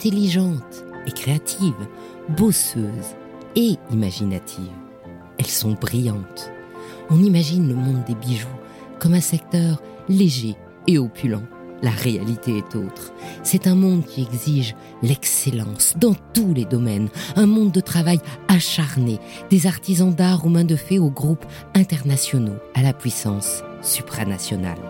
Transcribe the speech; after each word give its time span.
intelligentes 0.00 0.82
et 1.06 1.10
créatives, 1.10 1.86
bosseuses 2.30 3.14
et 3.54 3.76
imaginatives. 3.92 4.72
Elles 5.38 5.44
sont 5.44 5.72
brillantes. 5.72 6.50
On 7.10 7.22
imagine 7.22 7.68
le 7.68 7.74
monde 7.74 8.02
des 8.06 8.14
bijoux 8.14 8.48
comme 8.98 9.12
un 9.12 9.20
secteur 9.20 9.82
léger 10.08 10.56
et 10.86 10.96
opulent. 10.96 11.42
La 11.82 11.90
réalité 11.90 12.56
est 12.56 12.76
autre. 12.76 13.12
C'est 13.42 13.66
un 13.66 13.74
monde 13.74 14.06
qui 14.06 14.22
exige 14.22 14.74
l'excellence 15.02 15.92
dans 15.98 16.14
tous 16.32 16.54
les 16.54 16.64
domaines, 16.64 17.10
un 17.36 17.46
monde 17.46 17.72
de 17.72 17.80
travail 17.80 18.20
acharné, 18.48 19.18
des 19.50 19.66
artisans 19.66 20.14
d'art 20.14 20.46
aux 20.46 20.50
mains 20.50 20.64
de 20.64 20.76
fées 20.76 20.98
aux 20.98 21.10
groupes 21.10 21.44
internationaux, 21.74 22.56
à 22.74 22.80
la 22.80 22.94
puissance 22.94 23.62
supranationale. 23.82 24.80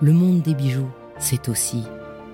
Le 0.00 0.12
monde 0.12 0.42
des 0.42 0.54
bijoux, 0.54 0.90
c'est 1.18 1.48
aussi 1.48 1.82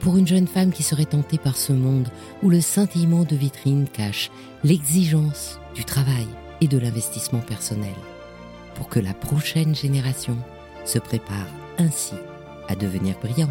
pour 0.00 0.16
une 0.16 0.26
jeune 0.26 0.46
femme 0.46 0.72
qui 0.72 0.82
serait 0.82 1.04
tentée 1.04 1.38
par 1.38 1.56
ce 1.56 1.72
monde 1.72 2.08
où 2.42 2.50
le 2.50 2.60
scintillement 2.60 3.24
de 3.24 3.36
vitrine 3.36 3.88
cache 3.88 4.30
l'exigence 4.64 5.58
du 5.74 5.84
travail 5.84 6.26
et 6.60 6.68
de 6.68 6.78
l'investissement 6.78 7.40
personnel, 7.40 7.94
pour 8.74 8.88
que 8.88 9.00
la 9.00 9.14
prochaine 9.14 9.74
génération 9.74 10.36
se 10.84 10.98
prépare 10.98 11.46
ainsi 11.78 12.14
à 12.68 12.74
devenir 12.74 13.18
brillante. 13.18 13.50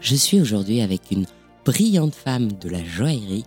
Je 0.00 0.16
suis 0.16 0.40
aujourd'hui 0.40 0.80
avec 0.80 1.10
une 1.10 1.26
brillante 1.64 2.14
femme 2.14 2.52
de 2.52 2.68
la 2.68 2.82
joaillerie, 2.82 3.44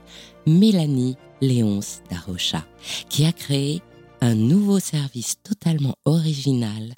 Mélanie 0.48 1.18
Léonce 1.42 2.02
Darocha, 2.10 2.64
qui 3.10 3.26
a 3.26 3.32
créé 3.32 3.82
un 4.22 4.36
nouveau 4.36 4.80
service 4.80 5.36
totalement 5.44 5.96
original 6.06 6.94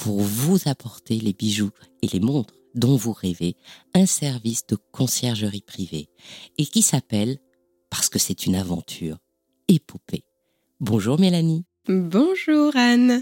pour 0.00 0.20
vous 0.20 0.58
apporter 0.64 1.18
les 1.18 1.34
bijoux 1.34 1.70
et 2.00 2.06
les 2.06 2.20
montres 2.20 2.54
dont 2.74 2.96
vous 2.96 3.12
rêvez, 3.12 3.54
un 3.94 4.06
service 4.06 4.66
de 4.66 4.76
conciergerie 4.92 5.60
privée, 5.60 6.08
et 6.56 6.64
qui 6.64 6.80
s'appelle, 6.80 7.38
parce 7.90 8.08
que 8.08 8.18
c'est 8.18 8.46
une 8.46 8.54
aventure, 8.54 9.18
Épopée. 9.68 10.24
Bonjour 10.80 11.20
Mélanie. 11.20 11.64
Bonjour 11.86 12.74
Anne. 12.76 13.20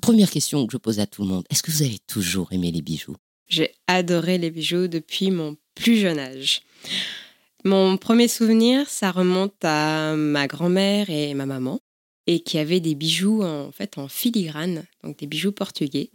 Première 0.00 0.30
question 0.30 0.66
que 0.66 0.72
je 0.72 0.76
pose 0.76 1.00
à 1.00 1.06
tout 1.06 1.22
le 1.22 1.28
monde, 1.28 1.44
est-ce 1.50 1.64
que 1.64 1.72
vous 1.72 1.82
avez 1.82 1.98
toujours 2.06 2.52
aimé 2.52 2.70
les 2.70 2.82
bijoux? 2.82 3.16
J'ai 3.48 3.72
adoré 3.88 4.38
les 4.38 4.52
bijoux 4.52 4.86
depuis 4.86 5.32
mon 5.32 5.56
plus 5.74 5.96
jeune 5.96 6.20
âge. 6.20 6.62
Mon 7.64 7.96
premier 7.96 8.28
souvenir, 8.28 8.88
ça 8.88 9.10
remonte 9.10 9.64
à 9.64 10.14
ma 10.14 10.46
grand-mère 10.46 11.10
et 11.10 11.34
ma 11.34 11.46
maman, 11.46 11.80
et 12.26 12.40
qui 12.40 12.58
avaient 12.58 12.80
des 12.80 12.94
bijoux 12.94 13.42
en 13.42 13.72
fait 13.72 13.98
en 13.98 14.08
filigrane, 14.08 14.84
donc 15.02 15.18
des 15.18 15.26
bijoux 15.26 15.52
portugais. 15.52 16.10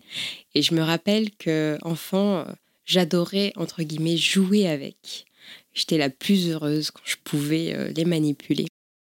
Et 0.53 0.61
je 0.61 0.73
me 0.73 0.81
rappelle 0.81 1.31
que 1.31 1.77
enfant, 1.81 2.45
j'adorais 2.85 3.53
entre 3.55 3.83
guillemets 3.83 4.17
jouer 4.17 4.67
avec. 4.67 5.25
J'étais 5.73 5.97
la 5.97 6.09
plus 6.09 6.49
heureuse 6.49 6.91
quand 6.91 7.03
je 7.05 7.17
pouvais 7.23 7.75
euh, 7.75 7.91
les 7.95 8.05
manipuler. 8.05 8.65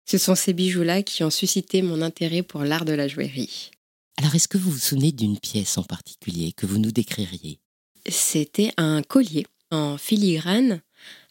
Ce 0.05 0.17
sont 0.17 0.35
ces 0.35 0.53
bijoux-là 0.53 1.03
qui 1.03 1.23
ont 1.23 1.29
suscité 1.29 1.81
mon 1.81 2.01
intérêt 2.01 2.43
pour 2.43 2.63
l'art 2.63 2.85
de 2.85 2.93
la 2.93 3.07
joaillerie. 3.07 3.71
Alors, 4.17 4.35
est-ce 4.35 4.47
que 4.47 4.57
vous 4.57 4.71
vous 4.71 4.77
souvenez 4.77 5.11
d'une 5.11 5.39
pièce 5.39 5.77
en 5.77 5.83
particulier 5.83 6.51
que 6.51 6.65
vous 6.65 6.77
nous 6.77 6.91
décririez? 6.91 7.59
C'était 8.07 8.71
un 8.77 9.01
collier 9.01 9.45
en 9.71 9.97
filigrane 9.97 10.81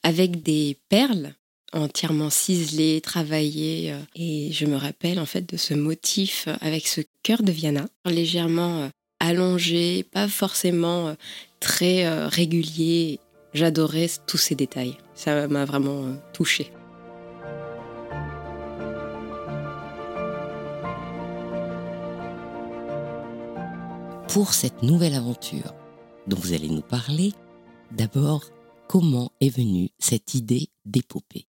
avec 0.02 0.42
des 0.42 0.78
perles 0.88 1.34
entièrement 1.72 2.30
ciselées, 2.30 3.00
travaillées. 3.00 3.92
Euh, 3.92 3.98
et 4.14 4.52
je 4.52 4.66
me 4.66 4.76
rappelle 4.76 5.18
en 5.18 5.26
fait 5.26 5.48
de 5.48 5.56
ce 5.56 5.74
motif 5.74 6.48
avec 6.60 6.86
ce 6.86 7.00
cœur 7.22 7.42
de 7.42 7.52
Viana, 7.52 7.86
légèrement 8.04 8.82
euh, 8.82 8.88
allongé, 9.20 10.04
pas 10.04 10.28
forcément 10.28 11.08
euh, 11.08 11.14
très 11.60 12.08
régulier. 12.26 13.20
J'adorais 13.54 14.10
tous 14.26 14.38
ces 14.38 14.54
détails. 14.54 14.96
Ça 15.14 15.46
m'a 15.46 15.64
vraiment 15.64 16.16
touchée. 16.32 16.72
Pour 24.28 24.54
cette 24.54 24.82
nouvelle 24.82 25.12
aventure, 25.12 25.74
dont 26.26 26.38
vous 26.38 26.54
allez 26.54 26.68
nous 26.68 26.80
parler. 26.80 27.32
D'abord, 27.90 28.44
comment 28.88 29.30
est 29.40 29.54
venue 29.54 29.90
cette 29.98 30.34
idée 30.34 30.70
d'épopée? 30.86 31.46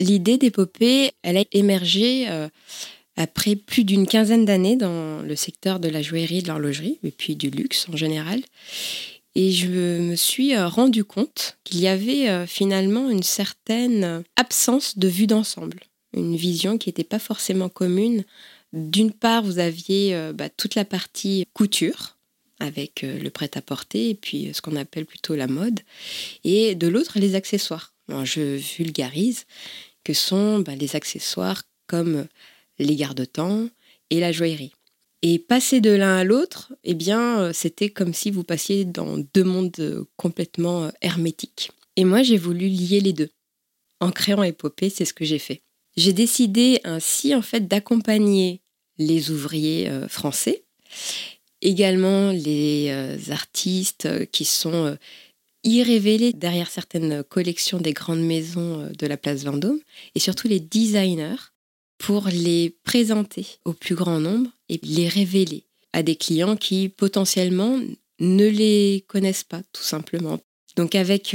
L'idée 0.00 0.38
d'épopée, 0.38 1.12
elle 1.22 1.36
a 1.36 1.44
émergé 1.52 2.28
euh, 2.28 2.48
après 3.16 3.56
plus 3.56 3.84
d'une 3.84 4.06
quinzaine 4.06 4.44
d'années 4.44 4.76
dans 4.76 5.22
le 5.22 5.36
secteur 5.36 5.80
de 5.80 5.88
la 5.88 6.02
joaillerie, 6.02 6.42
de 6.42 6.48
l'horlogerie, 6.48 6.98
et 7.02 7.10
puis 7.10 7.34
du 7.34 7.50
luxe 7.50 7.88
en 7.92 7.96
général. 7.96 8.40
Et 9.34 9.50
je 9.50 9.66
me 9.66 10.14
suis 10.14 10.54
euh, 10.54 10.68
rendu 10.68 11.04
compte 11.04 11.58
qu'il 11.64 11.80
y 11.80 11.88
avait 11.88 12.28
euh, 12.28 12.46
finalement 12.46 13.10
une 13.10 13.24
certaine 13.24 14.22
absence 14.36 14.98
de 14.98 15.08
vue 15.08 15.26
d'ensemble, 15.26 15.80
une 16.14 16.36
vision 16.36 16.78
qui 16.78 16.88
n'était 16.88 17.04
pas 17.04 17.18
forcément 17.18 17.68
commune. 17.68 18.24
D'une 18.72 19.12
part, 19.12 19.42
vous 19.42 19.58
aviez 19.58 20.14
bah, 20.34 20.50
toute 20.50 20.74
la 20.74 20.84
partie 20.84 21.46
couture, 21.54 22.18
avec 22.60 23.00
le 23.02 23.30
prêt-à-porter 23.30 24.10
et 24.10 24.14
puis 24.14 24.50
ce 24.52 24.60
qu'on 24.60 24.76
appelle 24.76 25.06
plutôt 25.06 25.34
la 25.34 25.46
mode. 25.46 25.80
Et 26.44 26.74
de 26.74 26.86
l'autre, 26.86 27.18
les 27.18 27.34
accessoires. 27.34 27.94
je 28.24 28.56
vulgarise 28.76 29.46
que 30.08 30.14
sont 30.14 30.60
bah, 30.60 30.74
les 30.74 30.96
accessoires 30.96 31.64
comme 31.86 32.26
les 32.78 32.96
garde-temps 32.96 33.68
et 34.08 34.20
la 34.20 34.32
joaillerie. 34.32 34.72
Et 35.20 35.38
passer 35.38 35.82
de 35.82 35.90
l'un 35.90 36.16
à 36.16 36.24
l'autre, 36.24 36.72
eh 36.82 36.94
bien, 36.94 37.40
euh, 37.40 37.52
c'était 37.52 37.90
comme 37.90 38.14
si 38.14 38.30
vous 38.30 38.42
passiez 38.42 38.86
dans 38.86 39.18
deux 39.18 39.44
mondes 39.44 40.06
complètement 40.16 40.90
hermétiques. 41.02 41.72
Et 41.96 42.06
moi, 42.06 42.22
j'ai 42.22 42.38
voulu 42.38 42.68
lier 42.68 43.00
les 43.00 43.12
deux. 43.12 43.28
En 44.00 44.10
créant 44.10 44.42
Épopée, 44.42 44.88
c'est 44.88 45.04
ce 45.04 45.12
que 45.12 45.26
j'ai 45.26 45.38
fait. 45.38 45.60
J'ai 45.98 46.14
décidé 46.14 46.80
ainsi, 46.84 47.34
en 47.34 47.42
fait, 47.42 47.68
d'accompagner 47.68 48.62
les 48.96 49.30
ouvriers 49.30 49.90
français 50.08 50.64
également 51.62 52.30
les 52.30 52.88
euh, 52.90 53.16
artistes 53.30 54.06
euh, 54.06 54.24
qui 54.26 54.44
sont 54.44 54.86
euh, 54.86 54.94
irrévélés 55.68 56.32
derrière 56.32 56.70
certaines 56.70 57.22
collections 57.24 57.78
des 57.78 57.92
grandes 57.92 58.24
maisons 58.24 58.90
de 58.96 59.06
la 59.06 59.16
place 59.16 59.44
Vendôme 59.44 59.80
et 60.14 60.20
surtout 60.20 60.48
les 60.48 60.60
designers 60.60 61.52
pour 61.98 62.28
les 62.28 62.76
présenter 62.84 63.46
au 63.64 63.72
plus 63.72 63.94
grand 63.94 64.20
nombre 64.20 64.50
et 64.68 64.80
les 64.82 65.08
révéler 65.08 65.64
à 65.92 66.02
des 66.02 66.16
clients 66.16 66.56
qui 66.56 66.88
potentiellement 66.88 67.80
ne 68.20 68.48
les 68.48 69.04
connaissent 69.08 69.44
pas 69.44 69.62
tout 69.72 69.82
simplement. 69.82 70.38
Donc 70.76 70.94
avec 70.94 71.34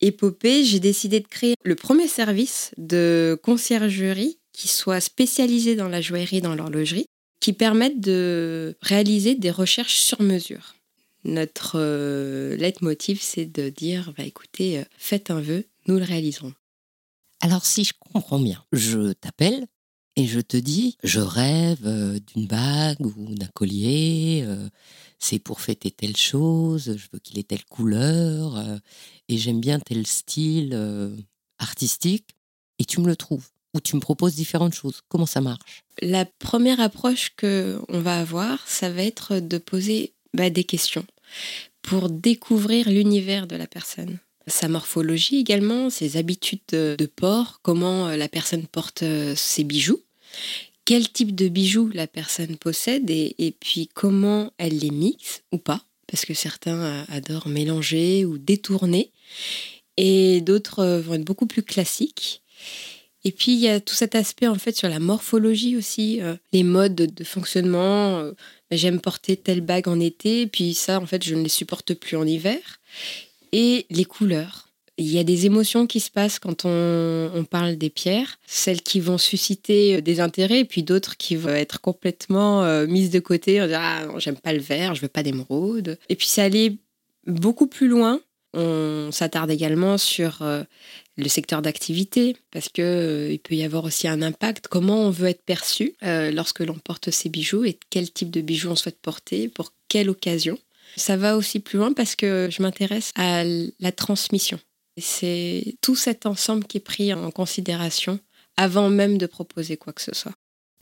Épopée, 0.00 0.64
j'ai 0.64 0.80
décidé 0.80 1.20
de 1.20 1.26
créer 1.26 1.54
le 1.62 1.74
premier 1.74 2.08
service 2.08 2.72
de 2.76 3.38
conciergerie 3.42 4.38
qui 4.52 4.68
soit 4.68 5.00
spécialisé 5.00 5.76
dans 5.76 5.88
la 5.88 6.00
joaillerie, 6.00 6.40
dans 6.40 6.54
l'horlogerie, 6.54 7.06
qui 7.40 7.52
permettent 7.52 8.00
de 8.00 8.76
réaliser 8.82 9.34
des 9.34 9.50
recherches 9.50 9.96
sur 9.96 10.20
mesure. 10.22 10.74
Notre 11.24 11.78
euh, 11.78 12.56
leitmotiv, 12.56 13.20
c'est 13.20 13.46
de 13.46 13.70
dire, 13.70 14.12
bah, 14.16 14.24
écoutez, 14.24 14.78
euh, 14.78 14.84
faites 14.98 15.30
un 15.30 15.40
vœu, 15.40 15.64
nous 15.86 15.96
le 15.96 16.04
réaliserons. 16.04 16.52
Alors 17.40 17.64
si 17.64 17.84
je 17.84 17.92
comprends 17.98 18.38
bien, 18.38 18.62
je 18.72 19.12
t'appelle 19.12 19.66
et 20.16 20.26
je 20.26 20.40
te 20.40 20.56
dis, 20.56 20.96
je 21.02 21.20
rêve 21.20 21.86
euh, 21.86 22.18
d'une 22.18 22.46
bague 22.46 23.00
ou 23.00 23.34
d'un 23.34 23.48
collier, 23.54 24.46
c'est 25.18 25.38
pour 25.38 25.60
fêter 25.60 25.90
telle 25.90 26.16
chose, 26.16 26.96
je 26.96 27.06
veux 27.12 27.18
qu'il 27.18 27.38
ait 27.38 27.44
telle 27.44 27.64
couleur, 27.64 28.62
et 29.28 29.38
j'aime 29.38 29.60
bien 29.60 29.80
tel 29.80 30.06
style 30.06 30.78
artistique, 31.58 32.30
et 32.78 32.84
tu 32.84 33.00
me 33.00 33.06
le 33.06 33.16
trouves 33.16 33.48
ou 33.74 33.80
tu 33.80 33.96
me 33.96 34.00
proposes 34.00 34.34
différentes 34.34 34.74
choses. 34.74 35.00
Comment 35.08 35.26
ça 35.26 35.40
marche? 35.40 35.82
La 36.00 36.24
première 36.24 36.80
approche 36.80 37.32
que 37.36 37.80
on 37.88 38.00
va 38.00 38.20
avoir, 38.20 38.66
ça 38.68 38.90
va 38.90 39.02
être 39.02 39.40
de 39.40 39.58
poser 39.58 40.14
bah, 40.32 40.50
des 40.50 40.64
questions 40.64 41.04
pour 41.82 42.08
découvrir 42.10 42.88
l'univers 42.88 43.46
de 43.46 43.56
la 43.56 43.66
personne. 43.66 44.18
Sa 44.46 44.68
morphologie 44.68 45.38
également, 45.38 45.88
ses 45.90 46.16
habitudes 46.16 46.60
de, 46.70 47.06
port, 47.06 47.60
comment 47.62 48.08
euh, 48.08 48.16
la 48.16 48.28
personne 48.28 48.66
porte 48.66 49.02
euh, 49.02 49.34
ses 49.34 49.64
bijoux, 49.64 50.02
quel 50.84 51.08
type 51.08 51.34
de 51.34 51.48
bijoux 51.48 51.90
la 51.94 52.06
personne 52.06 52.56
possède 52.56 53.10
et, 53.10 53.56
puis 53.58 53.88
comment 53.94 54.52
elle 54.58 54.78
les 54.78 54.90
mixe 54.90 55.42
ou 55.50 55.58
pas, 55.58 55.82
parce 56.06 56.26
que 56.26 56.34
certains 56.34 57.06
adorent 57.08 57.48
mélanger 57.48 58.26
ou 58.26 58.36
détourner, 58.36 59.10
et 59.96 60.42
d'autres 60.42 60.84
vont 60.98 61.14
être 61.14 61.24
beaucoup 61.24 61.46
plus 61.46 61.62
classiques. 61.62 62.42
Et 63.24 63.32
puis 63.32 63.52
il 63.52 63.58
y 63.58 63.68
a 63.68 63.80
tout 63.80 63.94
cet 63.94 64.14
aspect 64.14 64.46
en 64.46 64.56
fait 64.56 64.76
sur 64.76 64.88
la 64.88 64.98
morphologie 64.98 65.76
aussi, 65.76 66.20
euh, 66.20 66.36
les 66.52 66.62
modes 66.62 66.94
de, 66.94 67.24
fonctionnement. 67.24 68.30
Euh, 68.72 68.76
j'aime 68.76 69.00
porter 69.00 69.36
telle 69.36 69.60
bague 69.60 69.88
en 69.88 70.00
été, 70.00 70.46
puis 70.46 70.74
ça 70.74 71.00
en 71.00 71.06
fait 71.06 71.22
je 71.22 71.34
ne 71.34 71.42
les 71.42 71.48
supporte 71.48 71.94
plus 71.94 72.16
en 72.16 72.26
hiver. 72.26 72.80
Et 73.52 73.86
les 73.90 74.04
couleurs. 74.04 74.68
Il 74.96 75.06
y 75.06 75.18
a 75.18 75.24
des 75.24 75.46
émotions 75.46 75.88
qui 75.88 75.98
se 75.98 76.10
passent 76.10 76.38
quand 76.38 76.64
on, 76.64 77.44
parle 77.50 77.76
des 77.76 77.90
pierres, 77.90 78.38
celles 78.46 78.80
qui 78.80 79.00
vont 79.00 79.18
susciter 79.18 79.96
euh, 79.96 80.00
des 80.00 80.20
intérêts, 80.20 80.64
puis 80.64 80.82
d'autres 80.82 81.16
qui 81.16 81.36
vont 81.36 81.50
être 81.50 81.80
complètement 81.80 82.64
mises 82.86 83.10
de 83.10 83.20
côté. 83.20 83.60
On 83.62 83.66
dit 83.66 83.74
ah 83.74 84.06
j'aime 84.18 84.36
pas 84.36 84.52
le 84.52 84.60
vert, 84.60 84.94
je 84.94 85.02
veux 85.02 85.08
pas 85.08 85.22
d'émeraude. 85.22 85.98
Et 86.08 86.16
puis 86.16 86.26
ça 86.26 86.44
allait 86.44 86.76
beaucoup 87.26 87.66
plus 87.66 87.88
loin. 87.88 88.20
On 88.56 89.10
s'attarde 89.10 89.50
également 89.50 89.98
sur 89.98 90.44
le 91.16 91.28
secteur 91.28 91.62
d'activité, 91.62 92.36
parce 92.50 92.68
qu'il 92.68 92.84
euh, 92.84 93.32
il 93.32 93.38
peut 93.38 93.54
y 93.54 93.62
avoir 93.62 93.84
aussi 93.84 94.08
un 94.08 94.22
impact, 94.22 94.68
comment 94.68 95.02
on 95.02 95.10
veut 95.10 95.28
être 95.28 95.44
perçu 95.44 95.94
euh, 96.02 96.30
lorsque 96.30 96.60
l'on 96.60 96.74
porte 96.74 97.10
ces 97.10 97.28
bijoux 97.28 97.64
et 97.64 97.78
quel 97.90 98.10
type 98.10 98.30
de 98.30 98.40
bijoux 98.40 98.70
on 98.70 98.76
souhaite 98.76 99.00
porter, 99.00 99.48
pour 99.48 99.72
quelle 99.88 100.10
occasion. 100.10 100.58
Ça 100.96 101.16
va 101.16 101.36
aussi 101.36 101.60
plus 101.60 101.78
loin 101.78 101.92
parce 101.92 102.16
que 102.16 102.48
je 102.50 102.62
m'intéresse 102.62 103.12
à 103.16 103.44
la 103.44 103.92
transmission. 103.92 104.58
C'est 105.00 105.76
tout 105.80 105.96
cet 105.96 106.26
ensemble 106.26 106.64
qui 106.64 106.78
est 106.78 106.80
pris 106.80 107.12
en 107.12 107.30
considération 107.30 108.20
avant 108.56 108.90
même 108.90 109.18
de 109.18 109.26
proposer 109.26 109.76
quoi 109.76 109.92
que 109.92 110.02
ce 110.02 110.14
soit. 110.14 110.34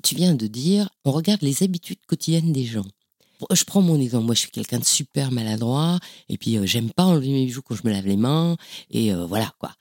Tu 0.02 0.14
viens 0.14 0.34
de 0.34 0.46
dire, 0.46 0.90
on 1.04 1.12
regarde 1.12 1.42
les 1.42 1.62
habitudes 1.62 2.04
quotidiennes 2.06 2.52
des 2.52 2.64
gens. 2.64 2.84
Je 3.50 3.64
prends 3.64 3.80
mon 3.80 3.98
exemple. 4.00 4.26
Moi, 4.26 4.34
je 4.34 4.40
suis 4.40 4.50
quelqu'un 4.50 4.78
de 4.78 4.84
super 4.84 5.32
maladroit. 5.32 5.98
Et 6.28 6.36
puis, 6.36 6.58
euh, 6.58 6.66
j'aime 6.66 6.90
pas 6.90 7.04
enlever 7.04 7.28
mes 7.28 7.46
bijoux 7.46 7.62
quand 7.62 7.74
je 7.74 7.82
me 7.84 7.90
lave 7.90 8.06
les 8.06 8.16
mains. 8.16 8.56
Et 8.90 9.12
voilà, 9.14 9.52
quoi 9.58 9.72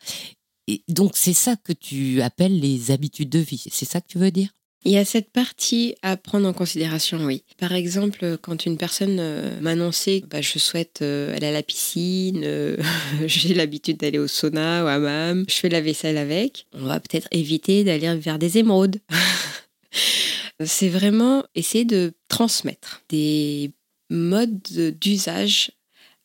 donc 0.88 1.14
c'est 1.16 1.34
ça 1.34 1.56
que 1.56 1.74
tu 1.74 2.22
appelles 2.22 2.60
les 2.60 2.92
habitudes 2.92 3.30
de 3.30 3.40
vie, 3.40 3.64
c'est 3.72 3.86
ça 3.86 4.02
que 4.02 4.08
tu 4.08 4.18
veux 4.18 4.32
dire? 4.32 4.50
Il 4.84 4.92
y 4.92 4.98
a 4.98 5.06
cette 5.06 5.32
partie 5.32 5.96
à 6.02 6.18
prendre 6.18 6.48
en 6.48 6.54
considération, 6.54 7.24
oui. 7.24 7.44
Par 7.60 7.72
exemple, 7.74 8.38
quand 8.42 8.66
une 8.66 8.78
personne 8.78 9.18
euh, 9.20 9.62
m'annonçait 9.62 10.24
bah, 10.28 10.42
je 10.42 10.58
souhaite 10.58 11.04
euh, 11.04 11.36
aller 11.36 11.48
à 11.48 11.52
la 11.52 11.62
piscine, 11.62 12.42
euh, 12.44 12.78
j'ai 13.28 13.54
l'habitude 13.54 13.98
d'aller 13.98 14.18
au 14.18 14.28
sauna, 14.28 14.84
au 14.84 14.88
hammam, 14.88 15.46
je 15.48 15.54
fais 15.54 15.70
la 15.70 15.82
vaisselle 15.82 16.18
avec, 16.18 16.66
on 16.74 16.86
va 16.86 17.00
peut-être 17.00 17.28
éviter 17.30 17.84
d'aller 17.84 18.16
vers 18.16 18.40
des 18.40 18.58
émeraudes. 18.58 19.00
C'est 20.66 20.90
vraiment 20.90 21.44
essayer 21.54 21.86
de 21.86 22.14
transmettre 22.28 23.04
des 23.10 23.72
modes 24.10 24.62
d'usage 25.00 25.72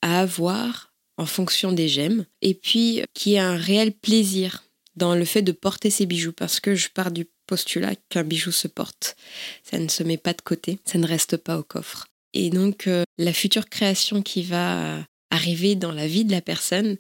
à 0.03 0.21
avoir 0.21 0.95
en 1.17 1.27
fonction 1.27 1.73
des 1.73 1.89
gemmes, 1.89 2.27
et 2.43 2.55
puis 2.55 3.03
qui 3.15 3.35
ait 3.35 3.39
un 3.39 3.57
réel 3.57 3.93
plaisir 3.93 4.65
dans 4.97 5.15
le 5.15 5.25
fait 5.25 5.43
de 5.43 5.53
porter 5.53 5.91
ces 5.91 6.07
bijoux, 6.07 6.33
parce 6.33 6.61
que 6.61 6.75
je 6.75 6.89
pars 6.89 7.11
du 7.11 7.27
postulat 7.47 7.95
qu'un 8.09 8.25
bijou 8.25 8.51
se 8.51 8.69
porte. 8.69 9.17
Ça 9.63 9.79
ne 9.79 9.89
se 9.89 10.03
met 10.03 10.17
pas 10.17 10.33
de 10.33 10.43
côté, 10.43 10.79
ça 10.85 10.99
ne 10.99 11.07
reste 11.07 11.37
pas 11.37 11.59
au 11.59 11.63
coffre. 11.63 12.07
Et 12.33 12.51
donc, 12.51 12.87
euh, 12.87 13.05
la 13.19 13.33
future 13.33 13.69
création 13.69 14.23
qui 14.23 14.43
va 14.43 15.05
arriver 15.31 15.75
dans 15.75 15.93
la 15.93 16.07
vie 16.07 16.25
de 16.25 16.33
la 16.33 16.43
personne 16.43 16.97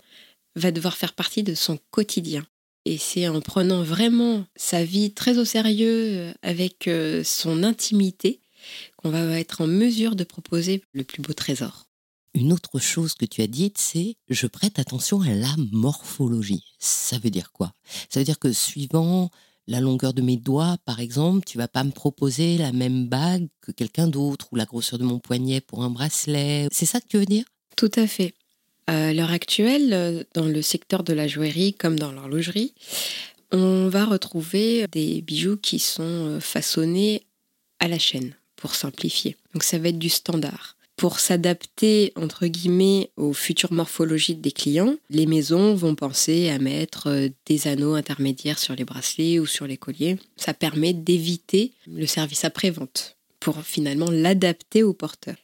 va 0.54 0.70
devoir 0.70 0.96
faire 0.96 1.12
partie 1.12 1.42
de 1.42 1.54
son 1.54 1.78
quotidien. 1.90 2.46
Et 2.84 2.98
c'est 2.98 3.28
en 3.28 3.40
prenant 3.40 3.82
vraiment 3.82 4.46
sa 4.54 4.84
vie 4.84 5.12
très 5.12 5.38
au 5.38 5.44
sérieux, 5.44 6.18
euh, 6.18 6.32
avec 6.42 6.88
euh, 6.88 7.24
son 7.24 7.64
intimité, 7.64 8.40
qu'on 8.96 9.10
va 9.10 9.38
être 9.38 9.60
en 9.60 9.66
mesure 9.66 10.16
de 10.16 10.24
proposer 10.24 10.82
le 10.92 11.04
plus 11.04 11.20
beau 11.20 11.32
trésor. 11.32 11.85
Une 12.36 12.52
autre 12.52 12.78
chose 12.78 13.14
que 13.14 13.24
tu 13.24 13.40
as 13.40 13.46
dite, 13.46 13.78
c'est 13.78 14.14
je 14.28 14.46
prête 14.46 14.78
attention 14.78 15.22
à 15.22 15.30
la 15.30 15.54
morphologie. 15.72 16.64
Ça 16.78 17.16
veut 17.18 17.30
dire 17.30 17.50
quoi? 17.50 17.72
Ça 18.10 18.20
veut 18.20 18.26
dire 18.26 18.38
que 18.38 18.52
suivant 18.52 19.30
la 19.66 19.80
longueur 19.80 20.12
de 20.12 20.20
mes 20.20 20.36
doigts, 20.36 20.76
par 20.84 21.00
exemple, 21.00 21.46
tu 21.46 21.56
vas 21.56 21.66
pas 21.66 21.82
me 21.82 21.92
proposer 21.92 22.58
la 22.58 22.72
même 22.72 23.08
bague 23.08 23.48
que 23.62 23.72
quelqu'un 23.72 24.06
d'autre 24.06 24.48
ou 24.52 24.56
la 24.56 24.66
grosseur 24.66 24.98
de 24.98 25.04
mon 25.04 25.18
poignet 25.18 25.62
pour 25.62 25.82
un 25.82 25.88
bracelet. 25.88 26.68
C'est 26.72 26.84
ça 26.84 27.00
que 27.00 27.06
tu 27.08 27.16
veux 27.16 27.24
dire? 27.24 27.46
Tout 27.74 27.90
à 27.96 28.06
fait. 28.06 28.34
À 28.86 29.14
l'heure 29.14 29.32
actuelle, 29.32 30.26
dans 30.34 30.44
le 30.44 30.60
secteur 30.60 31.04
de 31.04 31.14
la 31.14 31.28
joaillerie 31.28 31.72
comme 31.72 31.98
dans 31.98 32.12
l'horlogerie, 32.12 32.74
on 33.50 33.88
va 33.88 34.04
retrouver 34.04 34.86
des 34.88 35.22
bijoux 35.22 35.56
qui 35.56 35.78
sont 35.78 36.38
façonnés 36.42 37.22
à 37.78 37.88
la 37.88 37.98
chaîne, 37.98 38.34
pour 38.56 38.74
simplifier. 38.74 39.38
Donc 39.54 39.62
ça 39.62 39.78
va 39.78 39.88
être 39.88 39.98
du 39.98 40.10
standard. 40.10 40.75
Pour 40.96 41.20
s'adapter, 41.20 42.12
entre 42.16 42.46
guillemets, 42.46 43.10
aux 43.16 43.34
futures 43.34 43.72
morphologies 43.72 44.34
des 44.34 44.50
clients, 44.50 44.96
les 45.10 45.26
maisons 45.26 45.74
vont 45.74 45.94
penser 45.94 46.48
à 46.48 46.58
mettre 46.58 47.08
euh, 47.08 47.28
des 47.44 47.68
anneaux 47.68 47.94
intermédiaires 47.94 48.58
sur 48.58 48.74
les 48.74 48.84
bracelets 48.84 49.38
ou 49.38 49.44
sur 49.44 49.66
les 49.66 49.76
colliers. 49.76 50.16
Ça 50.36 50.54
permet 50.54 50.94
d'éviter 50.94 51.72
le 51.86 52.06
service 52.06 52.46
après-vente 52.46 53.18
pour 53.40 53.62
finalement 53.62 54.10
l'adapter 54.10 54.82
au 54.82 54.94
porteur. 54.94 55.36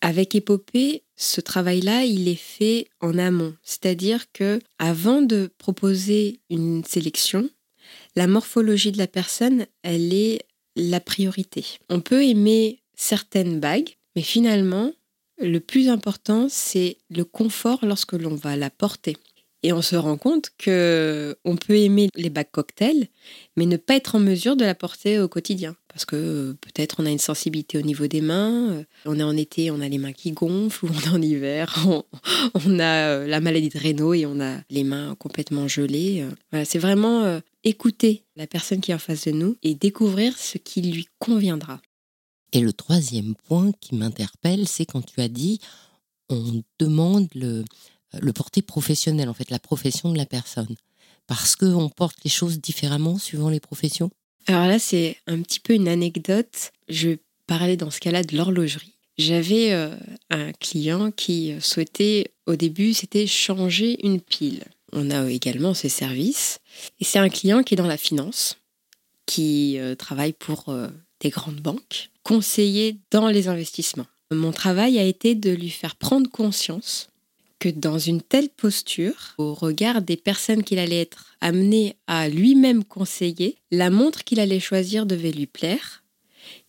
Avec 0.00 0.34
Épopée, 0.34 1.02
ce 1.14 1.40
travail-là, 1.42 2.04
il 2.04 2.28
est 2.28 2.34
fait 2.34 2.88
en 3.00 3.18
amont, 3.18 3.54
c'est-à-dire 3.62 4.32
que 4.32 4.60
avant 4.78 5.20
de 5.20 5.50
proposer 5.58 6.40
une 6.48 6.84
sélection, 6.84 7.48
la 8.14 8.26
morphologie 8.26 8.92
de 8.92 8.98
la 8.98 9.06
personne, 9.06 9.66
elle 9.82 10.14
est 10.14 10.42
la 10.74 11.00
priorité. 11.00 11.64
On 11.88 12.00
peut 12.00 12.24
aimer 12.24 12.80
certaines 12.94 13.60
bagues, 13.60 13.96
mais 14.16 14.22
finalement, 14.22 14.92
le 15.38 15.60
plus 15.60 15.88
important, 15.88 16.46
c'est 16.48 16.96
le 17.10 17.24
confort 17.24 17.84
lorsque 17.84 18.14
l'on 18.14 18.34
va 18.34 18.56
la 18.56 18.70
porter. 18.70 19.16
Et 19.62 19.72
on 19.72 19.82
se 19.82 19.96
rend 19.96 20.16
compte 20.16 20.50
que 20.58 21.36
on 21.44 21.56
peut 21.56 21.76
aimer 21.76 22.08
les 22.14 22.30
bagues 22.30 22.50
cocktails, 22.50 23.08
mais 23.56 23.66
ne 23.66 23.76
pas 23.76 23.96
être 23.96 24.14
en 24.14 24.20
mesure 24.20 24.54
de 24.54 24.64
la 24.64 24.74
porter 24.74 25.18
au 25.18 25.28
quotidien. 25.28 25.76
Parce 25.88 26.04
que 26.04 26.16
euh, 26.16 26.52
peut-être 26.60 26.96
on 27.00 27.06
a 27.06 27.10
une 27.10 27.18
sensibilité 27.18 27.76
au 27.78 27.82
niveau 27.82 28.06
des 28.06 28.20
mains, 28.20 28.70
euh, 28.70 28.84
on 29.06 29.18
est 29.18 29.22
en 29.22 29.36
été, 29.36 29.70
on 29.70 29.80
a 29.80 29.88
les 29.88 29.98
mains 29.98 30.12
qui 30.12 30.32
gonflent, 30.32 30.84
ou 30.86 30.88
on 30.88 31.00
est 31.00 31.08
en 31.08 31.20
hiver, 31.20 31.74
on, 32.54 32.78
a 32.78 33.08
euh, 33.08 33.26
la 33.26 33.40
maladie 33.40 33.70
de 33.70 33.78
Raynaud 33.78 34.14
et 34.14 34.26
on 34.26 34.40
a 34.40 34.58
les 34.70 34.84
mains 34.84 35.16
complètement 35.18 35.68
gelées. 35.68 36.24
Voilà, 36.52 36.64
c'est 36.64 36.78
vraiment 36.78 37.40
écouter 37.64 38.22
la 38.36 38.46
personne 38.46 38.80
qui 38.80 38.92
est 38.92 38.94
en 38.94 38.98
face 38.98 39.24
de 39.24 39.32
nous 39.32 39.56
et 39.62 39.74
découvrir 39.74 40.36
ce 40.38 40.58
qui 40.58 40.82
lui 40.82 41.08
conviendra. 41.18 41.80
Et 42.52 42.60
le 42.60 42.72
troisième 42.72 43.34
point 43.34 43.72
qui 43.80 43.94
m'interpelle, 43.94 44.66
c'est 44.66 44.86
quand 44.86 45.04
tu 45.04 45.20
as 45.20 45.28
dit 45.28 45.60
on 46.28 46.62
demande 46.78 47.28
le, 47.34 47.64
porté 48.32 48.62
professionnel, 48.62 49.28
en 49.28 49.34
fait, 49.34 49.50
la 49.50 49.58
profession 49.58 50.12
de 50.12 50.16
la 50.16 50.26
personne. 50.26 50.74
Parce 51.26 51.56
qu'on 51.56 51.88
porte 51.88 52.18
les 52.24 52.30
choses 52.30 52.60
différemment 52.60 53.18
suivant 53.18 53.48
les 53.48 53.60
professions? 53.60 54.10
Alors 54.46 54.66
là, 54.66 54.78
c'est 54.78 55.16
un 55.26 55.40
petit 55.42 55.60
peu 55.60 55.74
une 55.74 55.88
anecdote. 55.88 56.72
Je 56.88 57.16
parlais 57.46 57.76
dans 57.76 57.90
ce 57.90 58.00
cas-là 58.00 58.22
de 58.22 58.36
l'horlogerie. 58.36 58.94
J'avais 59.18 59.72
euh, 59.72 59.94
un 60.30 60.52
client 60.52 61.10
qui 61.10 61.54
souhaitait, 61.60 62.32
au 62.46 62.54
début, 62.54 62.92
c'était 62.92 63.26
changer 63.26 64.04
une 64.06 64.20
pile. 64.20 64.64
On 64.92 65.10
a 65.10 65.28
également 65.30 65.74
ses 65.74 65.88
services. 65.88 66.60
Et 67.00 67.04
c'est 67.04 67.18
un 67.18 67.28
client 67.28 67.62
qui 67.62 67.74
est 67.74 67.76
dans 67.76 67.86
la 67.86 67.96
finance, 67.96 68.58
qui 69.24 69.78
euh, 69.78 69.94
travaille 69.94 70.32
pour 70.32 70.68
euh, 70.68 70.88
des 71.20 71.30
grandes 71.30 71.60
banques, 71.60 72.10
conseiller 72.22 72.96
dans 73.10 73.28
les 73.28 73.48
investissements. 73.48 74.06
Mon 74.32 74.52
travail 74.52 74.98
a 74.98 75.04
été 75.04 75.34
de 75.34 75.50
lui 75.50 75.70
faire 75.70 75.96
prendre 75.96 76.30
conscience 76.30 77.08
que 77.58 77.68
dans 77.68 77.98
une 77.98 78.20
telle 78.20 78.48
posture, 78.48 79.34
au 79.38 79.54
regard 79.54 80.02
des 80.02 80.16
personnes 80.16 80.62
qu'il 80.62 80.78
allait 80.78 81.00
être 81.00 81.34
amené 81.40 81.96
à 82.06 82.28
lui-même 82.28 82.84
conseiller, 82.84 83.56
la 83.70 83.90
montre 83.90 84.24
qu'il 84.24 84.40
allait 84.40 84.60
choisir 84.60 85.06
devait 85.06 85.32
lui 85.32 85.46
plaire, 85.46 86.02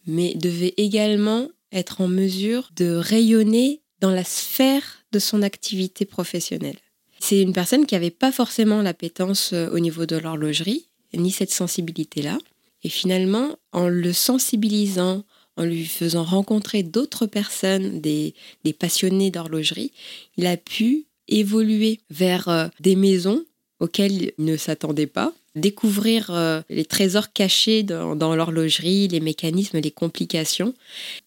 mais 0.05 0.33
devait 0.35 0.73
également 0.77 1.49
être 1.71 2.01
en 2.01 2.07
mesure 2.07 2.69
de 2.75 2.91
rayonner 2.91 3.81
dans 3.99 4.11
la 4.11 4.23
sphère 4.23 5.05
de 5.11 5.19
son 5.19 5.41
activité 5.41 6.05
professionnelle. 6.05 6.77
C'est 7.19 7.41
une 7.41 7.53
personne 7.53 7.85
qui 7.85 7.95
n'avait 7.95 8.11
pas 8.11 8.31
forcément 8.31 8.81
l'appétence 8.81 9.51
euh, 9.53 9.69
au 9.71 9.79
niveau 9.79 10.05
de 10.05 10.15
l'horlogerie, 10.15 10.87
ni 11.13 11.31
cette 11.31 11.51
sensibilité-là. 11.51 12.37
Et 12.83 12.89
finalement, 12.89 13.57
en 13.71 13.87
le 13.87 14.13
sensibilisant, 14.13 15.23
en 15.57 15.65
lui 15.65 15.85
faisant 15.85 16.23
rencontrer 16.23 16.83
d'autres 16.83 17.25
personnes, 17.25 17.99
des, 17.99 18.33
passionnés 18.79 19.31
d'horlogerie, 19.31 19.91
il 20.37 20.45
a 20.45 20.57
pu 20.57 21.05
évoluer 21.27 21.99
vers 22.09 22.47
euh, 22.47 22.67
des 22.79 22.95
maisons 22.95 23.43
auxquelles 23.79 24.33
il 24.37 24.45
ne 24.45 24.57
s'attendait 24.57 25.07
pas, 25.07 25.33
découvrir 25.55 26.29
euh, 26.31 26.61
les 26.69 26.85
trésors 26.85 27.31
cachés 27.33 27.83
dans, 27.83 28.35
l'horlogerie, 28.35 29.07
les 29.07 29.19
mécanismes, 29.19 29.79
les 29.79 29.91
complications. 29.91 30.73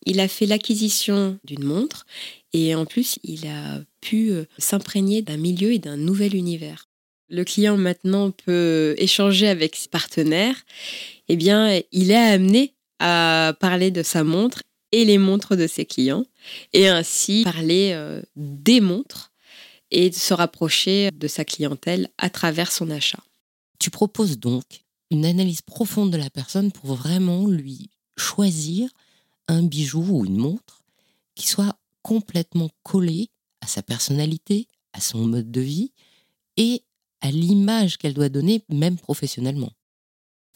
Il 0.06 0.20
a 0.20 0.28
fait 0.28 0.46
l'acquisition 0.46 1.38
d'une 1.44 1.64
montre 1.64 2.06
et 2.52 2.74
en 2.74 2.86
plus, 2.86 3.18
il 3.22 3.46
a 3.46 3.80
pu 4.00 4.30
euh, 4.30 4.44
s'imprégner 4.58 5.22
d'un 5.22 5.36
milieu 5.36 5.72
et 5.72 5.78
d'un 5.78 5.96
nouvel 5.96 6.34
univers. 6.34 6.89
Le 7.30 7.44
client 7.44 7.76
maintenant 7.76 8.32
peut 8.32 8.94
échanger 8.98 9.48
avec 9.48 9.76
ses 9.76 9.88
partenaires. 9.88 10.56
Eh 11.28 11.36
bien, 11.36 11.80
il 11.92 12.10
est 12.10 12.16
amené 12.16 12.74
à 12.98 13.54
parler 13.60 13.90
de 13.90 14.02
sa 14.02 14.24
montre 14.24 14.62
et 14.92 15.04
les 15.04 15.18
montres 15.18 15.56
de 15.56 15.66
ses 15.66 15.86
clients, 15.86 16.24
et 16.72 16.88
ainsi 16.88 17.42
parler 17.44 17.92
euh, 17.94 18.20
des 18.36 18.80
montres 18.80 19.32
et 19.90 20.10
se 20.12 20.34
rapprocher 20.34 21.10
de 21.12 21.28
sa 21.28 21.44
clientèle 21.44 22.08
à 22.18 22.30
travers 22.30 22.72
son 22.72 22.90
achat. 22.90 23.22
Tu 23.78 23.90
proposes 23.90 24.38
donc 24.38 24.64
une 25.10 25.24
analyse 25.24 25.62
profonde 25.62 26.10
de 26.10 26.16
la 26.16 26.30
personne 26.30 26.72
pour 26.72 26.94
vraiment 26.94 27.46
lui 27.46 27.90
choisir 28.16 28.90
un 29.48 29.62
bijou 29.62 30.04
ou 30.08 30.26
une 30.26 30.36
montre 30.36 30.82
qui 31.34 31.46
soit 31.46 31.76
complètement 32.02 32.70
collé 32.82 33.28
à 33.60 33.66
sa 33.66 33.82
personnalité, 33.82 34.68
à 34.92 35.00
son 35.00 35.26
mode 35.26 35.50
de 35.50 35.60
vie 35.60 35.92
et 36.56 36.82
à 37.20 37.30
l'image 37.30 37.98
qu'elle 37.98 38.14
doit 38.14 38.28
donner, 38.28 38.62
même 38.68 38.96
professionnellement. 38.96 39.72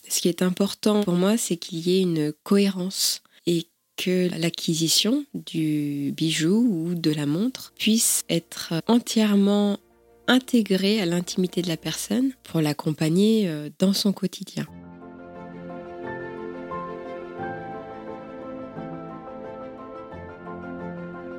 Ce 0.08 0.20
qui 0.20 0.28
est 0.28 0.42
important 0.42 1.02
pour 1.02 1.14
moi, 1.14 1.36
c'est 1.36 1.56
qu'il 1.56 1.78
y 1.86 1.96
ait 1.96 2.02
une 2.02 2.32
cohérence 2.42 3.22
et 3.46 3.66
que 3.96 4.28
l'acquisition 4.38 5.24
du 5.34 6.12
bijou 6.16 6.56
ou 6.56 6.94
de 6.94 7.10
la 7.10 7.26
montre 7.26 7.72
puisse 7.78 8.24
être 8.28 8.74
entièrement 8.86 9.78
intégrée 10.26 11.00
à 11.00 11.06
l'intimité 11.06 11.62
de 11.62 11.68
la 11.68 11.76
personne 11.76 12.32
pour 12.42 12.60
l'accompagner 12.60 13.48
euh, 13.48 13.70
dans 13.78 13.92
son 13.92 14.12
quotidien. 14.12 14.66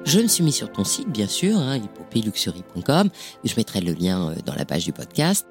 Je 0.06 0.20
me 0.20 0.28
suis 0.28 0.44
mis 0.44 0.52
sur 0.52 0.72
ton 0.72 0.84
site, 0.84 1.10
bien 1.10 1.28
sûr, 1.28 1.58
hein. 1.58 1.82
Je 3.44 3.56
mettrai 3.58 3.82
le 3.82 3.94
lien 3.94 4.30
euh, 4.30 4.36
dans 4.46 4.54
la 4.54 4.64
page 4.64 4.86
du 4.86 4.94
podcast. 4.94 5.48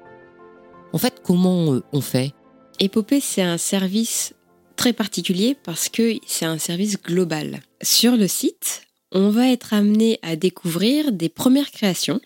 En 0.93 0.97
fait, 0.97 1.21
comment 1.21 1.73
euh, 1.73 1.83
on 1.91 1.99
fait? 1.99 2.31
Épopée, 2.79 3.19
c'est 3.19 3.41
un 3.41 3.57
service 3.57 4.33
très 4.77 4.93
particulier 4.93 5.57
parce 5.61 5.89
que 5.89 6.13
c'est 6.25 6.45
un 6.45 6.57
service 6.57 7.01
global. 7.01 7.59
Sur 7.81 8.15
le 8.15 8.29
site, 8.29 8.83
on 9.11 9.29
va 9.29 9.49
être 9.49 9.73
amené 9.73 10.19
à 10.21 10.37
découvrir 10.37 11.11
des 11.11 11.27
premières 11.27 11.71
créations 11.71 12.21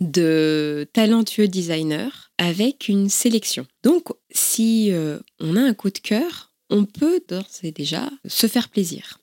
de 0.00 0.88
talentueux 0.92 1.46
designers 1.46 2.10
avec 2.38 2.88
une 2.88 3.08
sélection. 3.08 3.66
Donc, 3.84 4.08
si 4.32 4.90
euh, 4.90 5.20
on 5.38 5.54
a 5.54 5.62
un 5.62 5.74
coup 5.74 5.90
de 5.90 5.98
cœur, 5.98 6.52
on 6.70 6.84
peut 6.84 7.20
d'ores 7.28 7.46
et 7.62 7.70
déjà 7.70 8.10
se 8.26 8.48
faire 8.48 8.68
plaisir 8.68 9.20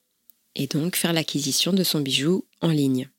et 0.56 0.68
donc 0.68 0.96
faire 0.96 1.14
l'acquisition 1.14 1.74
de 1.74 1.84
son 1.84 2.02
bijou 2.02 2.46
en 2.62 2.70
ligne. 2.70 3.10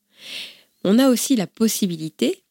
On 0.84 0.98
a 0.98 1.08
aussi 1.08 1.36
la 1.36 1.46
possibilité 1.46 2.42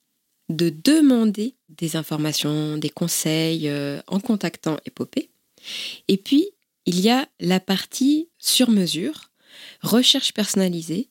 de 0.50 0.70
demander 0.70 1.56
des 1.70 1.96
informations, 1.96 2.78
des 2.78 2.90
conseils 2.90 3.68
euh, 3.70 4.00
en 4.08 4.20
contactant 4.20 4.78
Épopée. 4.86 5.30
Et 6.08 6.18
puis, 6.18 6.50
il 6.86 7.00
y 7.00 7.10
a 7.10 7.28
la 7.40 7.60
partie 7.60 8.30
sur 8.38 8.70
mesure, 8.70 9.32
recherche 9.82 10.34
personnalisée, 10.34 11.10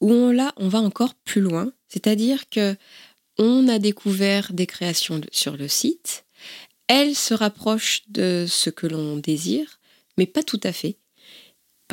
où 0.00 0.12
on, 0.12 0.32
là, 0.32 0.52
on 0.56 0.68
va 0.68 0.80
encore 0.80 1.14
plus 1.14 1.40
loin, 1.40 1.72
c'est-à-dire 1.88 2.48
que 2.48 2.76
on 3.38 3.68
a 3.68 3.78
découvert 3.78 4.52
des 4.52 4.66
créations 4.66 5.20
sur 5.32 5.56
le 5.56 5.68
site, 5.68 6.24
elles 6.86 7.14
se 7.14 7.34
rapprochent 7.34 8.02
de 8.08 8.46
ce 8.48 8.70
que 8.70 8.86
l'on 8.86 9.16
désire, 9.16 9.80
mais 10.18 10.26
pas 10.26 10.42
tout 10.42 10.60
à 10.62 10.72
fait 10.72 10.98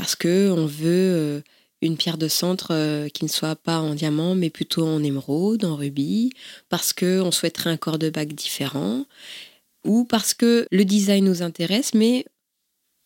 parce 0.01 0.15
que 0.15 0.49
on 0.49 0.65
veut 0.65 1.13
euh, 1.13 1.41
une 1.83 1.95
pierre 1.95 2.17
de 2.17 2.27
centre 2.27 2.69
euh, 2.71 3.07
qui 3.07 3.23
ne 3.23 3.29
soit 3.29 3.55
pas 3.55 3.77
en 3.77 3.93
diamant 3.93 4.33
mais 4.33 4.49
plutôt 4.49 4.83
en 4.83 5.03
émeraude, 5.03 5.63
en 5.63 5.75
rubis, 5.75 6.31
parce 6.69 6.91
que 6.91 7.21
on 7.21 7.29
souhaiterait 7.29 7.69
un 7.69 7.77
corps 7.77 7.99
de 7.99 8.09
bague 8.09 8.33
différent 8.33 9.05
ou 9.85 10.03
parce 10.03 10.33
que 10.33 10.65
le 10.71 10.85
design 10.85 11.23
nous 11.23 11.43
intéresse 11.43 11.93
mais 11.93 12.25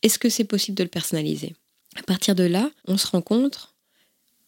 est-ce 0.03 0.17
que 0.17 0.29
c'est 0.29 0.45
possible 0.45 0.77
de 0.77 0.83
le 0.83 0.89
personnaliser? 0.89 1.53
À 1.97 2.03
partir 2.03 2.33
de 2.33 2.45
là, 2.45 2.71
on 2.87 2.95
se 2.95 3.07
rencontre, 3.07 3.75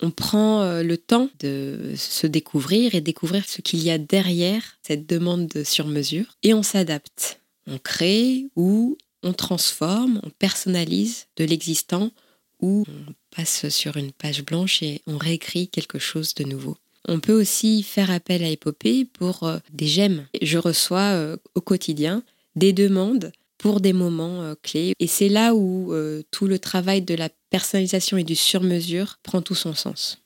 on 0.02 0.10
prend 0.10 0.62
euh, 0.62 0.84
le 0.84 0.98
temps 0.98 1.30
de 1.42 1.96
se 1.98 2.28
découvrir 2.28 2.96
et 2.96 3.02
découvrir 3.02 3.44
ce 3.46 3.62
qu'il 3.62 3.84
y 3.84 3.92
a 3.92 3.98
derrière 3.98 4.78
cette 4.84 5.06
demande 5.06 5.48
de 5.48 5.66
sur-mesure 5.66 6.38
et 6.44 6.54
on 6.54 6.64
s'adapte. 6.64 7.42
On 7.70 7.78
crée 7.78 8.46
ou 8.56 8.98
on 9.22 9.34
transforme, 9.34 10.22
on 10.24 10.30
personnalise 10.30 11.26
de 11.36 11.44
l'existant 11.44 12.14
ou 12.62 12.86
on 12.88 13.14
passe 13.36 13.70
sur 13.70 13.98
une 13.98 14.12
page 14.12 14.44
blanche 14.44 14.82
et 14.84 15.02
on 15.08 15.18
réécrit 15.18 15.68
quelque 15.68 16.00
chose 16.00 16.34
de 16.36 16.44
nouveau. 16.44 16.78
On 17.08 17.20
peut 17.20 17.40
aussi 17.40 17.84
faire 17.84 18.12
appel 18.12 18.44
à 18.44 18.50
Épopée 18.50 19.06
pour 19.06 19.44
euh, 19.44 19.60
des 19.72 19.88
j'aime. 19.88 20.28
Je 20.42 20.58
reçois 20.58 21.14
euh, 21.14 21.38
au 21.56 21.62
quotidien 21.62 22.24
des 22.56 22.74
demandes 22.74 23.32
pour 23.58 23.80
des 23.80 23.94
moments 23.94 24.42
euh, 24.42 24.56
clés. 24.62 24.94
Et 25.00 25.08
c'est 25.08 25.30
là 25.30 25.56
où 25.56 25.94
tout 26.32 26.48
le 26.48 26.60
travail 26.60 27.02
de 27.02 27.16
la 27.16 27.30
personnalisation 27.50 28.18
et 28.18 28.24
du 28.24 28.36
sur-mesure 28.36 29.20
prend 29.24 29.42
tout 29.42 29.56
son 29.56 29.74
sens. 29.74 30.22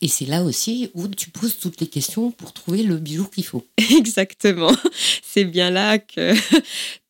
Et 0.00 0.08
c'est 0.08 0.26
là 0.26 0.42
aussi 0.42 0.90
où 0.94 1.06
tu 1.06 1.30
poses 1.30 1.58
toutes 1.58 1.80
les 1.80 1.86
questions 1.86 2.32
pour 2.32 2.52
trouver 2.52 2.82
le 2.82 2.96
bijou 2.96 3.24
qu'il 3.24 3.44
faut. 3.44 3.64
Exactement. 3.96 4.72
C'est 5.22 5.44
bien 5.44 5.70
là 5.70 5.98
que 5.98 6.34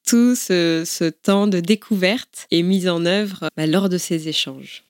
tout 0.07 0.35
ce, 0.35 1.09
temps 1.11 1.47
de 1.47 1.61
découverte 1.61 2.47
est 2.51 2.63
mis 2.63 2.89
en 2.89 3.07
œuvre 3.07 3.49
bah, 3.57 3.67
lors 3.67 3.89
de 3.89 3.99
ces 3.99 4.29
échanges. 4.29 4.85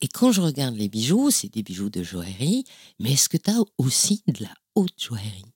Et 0.00 0.08
quand 0.08 0.32
je 0.32 0.40
regarde 0.40 0.76
les 0.76 0.88
bijoux, 0.88 1.30
c'est 1.30 1.52
des 1.52 1.62
bijoux 1.62 1.90
de 1.90 2.02
joaillerie, 2.02 2.64
mais 3.00 3.12
est-ce 3.12 3.28
que 3.28 3.36
tu 3.36 3.50
as 3.50 3.62
aussi 3.78 4.22
de 4.26 4.42
la 4.42 4.54
haute 4.74 5.00
joaillerie? 5.00 5.54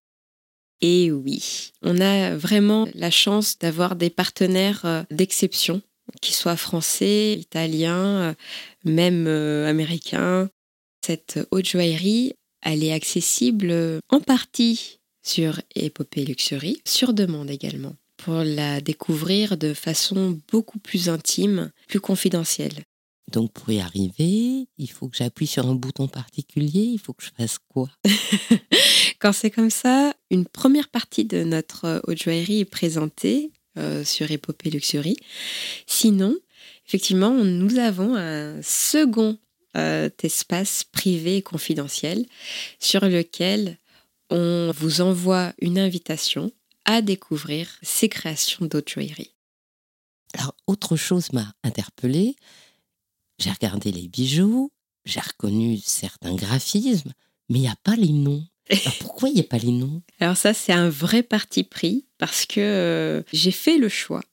Eh 0.81 1.11
oui, 1.11 1.73
on 1.83 2.01
a 2.01 2.37
vraiment 2.37 2.89
la 2.95 3.11
chance 3.11 3.59
d'avoir 3.59 3.97
des 3.97 4.11
partenaires 4.11 4.85
euh, 4.85 5.03
d'exception, 5.11 5.83
qu'ils 6.23 6.35
soient 6.35 6.57
français, 6.57 7.33
italiens, 7.33 8.21
euh, 8.21 8.35
même 8.85 9.27
euh, 9.27 9.69
américains. 9.69 10.49
Cette 11.05 11.41
haute 11.51 11.69
joaillerie, 11.69 12.35
elle 12.63 12.85
est 12.85 12.93
accessible 12.93 14.01
en 14.09 14.21
partie 14.21 14.99
sur 15.23 15.61
Épopée 15.75 16.25
Luxury, 16.25 16.81
sur 16.85 17.13
demande 17.13 17.51
également 17.51 17.97
pour 18.19 18.43
la 18.45 18.81
découvrir 18.81 19.57
de 19.57 19.73
façon 19.73 20.39
beaucoup 20.53 20.79
plus 20.79 21.09
intime, 21.09 21.71
plus 21.87 22.01
confidentielle. 22.01 22.85
Donc 23.33 23.53
pour 23.53 23.71
y 23.71 23.81
arriver, 23.81 24.69
il 24.79 24.91
faut 24.91 25.09
que 25.09 25.17
j'appuie 25.17 25.47
sur 25.47 25.67
un 25.67 25.75
bouton 25.75 26.09
particulier, 26.09 26.83
il 26.83 26.99
faut 26.99 27.13
que 27.13 27.25
je 27.25 27.31
fasse 27.37 27.59
quoi? 27.69 27.89
Quand 29.19 29.33
c'est 29.33 29.51
comme 29.51 29.71
ça, 29.71 30.15
une 30.31 30.47
première 30.47 30.89
partie 30.89 31.25
de 31.25 31.45
notre 31.45 32.01
haute 32.07 32.23
joaillerie 32.23 32.61
est 32.61 32.65
présentée 32.65 33.53
euh, 33.77 34.05
sur 34.05 34.31
Épopée 34.31 34.71
Luxury. 34.71 35.17
Sinon, 35.87 36.37
effectivement, 36.87 37.33
nous 37.33 37.79
avons 37.79 38.17
un 38.17 38.61
second 38.63 39.39
euh, 39.77 40.09
espace 40.23 40.85
privé 40.85 41.37
et 41.37 41.43
confidentiel 41.43 42.25
sur 42.79 43.05
lequel 43.05 43.79
on 44.31 44.73
vous 44.75 45.01
envoie 45.01 45.53
une 45.61 45.79
invitation 45.79 46.51
à 46.89 47.03
découvrir 47.03 47.69
ces 47.83 48.09
créations 48.09 48.65
d'autres 48.65 48.91
joaillerie. 48.95 49.35
Alors, 50.33 50.55
autre 50.67 50.97
chose 50.97 51.35
m'a 51.35 51.53
interpellée. 51.63 52.35
J'ai 53.39 53.51
regardé 53.51 53.93
les 53.93 54.09
bijoux, 54.09 54.73
j'ai 55.05 55.21
reconnu 55.21 55.77
certains 55.85 56.35
graphismes, 56.35 57.13
mais 57.51 57.59
il 57.59 57.63
n'y 57.63 57.69
a 57.69 57.77
pas 57.85 57.95
les 57.95 58.09
noms. 58.09 58.43
Alors 58.71 58.95
pourquoi 59.01 59.29
il 59.29 59.35
n'y 59.35 59.41
a 59.43 59.45
pas 59.45 59.59
les 59.59 59.71
noms? 59.71 60.03
Alors 60.19 60.39
ça, 60.39 60.55
c'est 60.55 60.73
un 60.73 60.89
vrai 60.89 61.23
parti 61.23 61.63
pris 61.63 62.07
parce 62.17 62.47
que 62.47 62.61
euh, 62.61 63.23
j'ai 63.35 63.51
fait 63.53 63.77
le 63.77 63.91
choix 63.91 64.25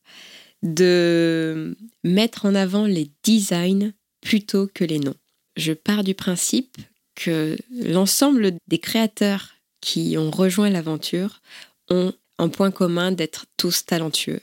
de 0.64 1.78
mettre 2.06 2.46
en 2.46 2.56
avant 2.56 2.86
les 2.86 3.12
designs 3.24 3.92
plutôt 4.22 4.68
que 4.74 4.86
les 4.86 5.00
noms. 5.00 5.16
Je 5.58 5.74
pars 5.74 6.06
du 6.06 6.16
principe 6.16 6.78
que 7.16 7.58
l'ensemble 7.70 8.54
des 8.68 8.80
créateurs 8.80 9.56
qui 9.82 10.16
ont 10.18 10.32
rejoint 10.32 10.70
l'aventure 10.70 11.42
ont 11.90 12.14
en 12.38 12.50
point 12.50 12.72
commun 12.72 13.12
d'être 13.12 13.46
tous 13.58 13.86
talentueux. 13.86 14.42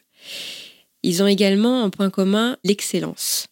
Ils 1.02 1.22
ont 1.22 1.26
également 1.26 1.82
en 1.82 1.90
point 1.90 2.10
commun 2.10 2.56
l'excellence. 2.64 3.46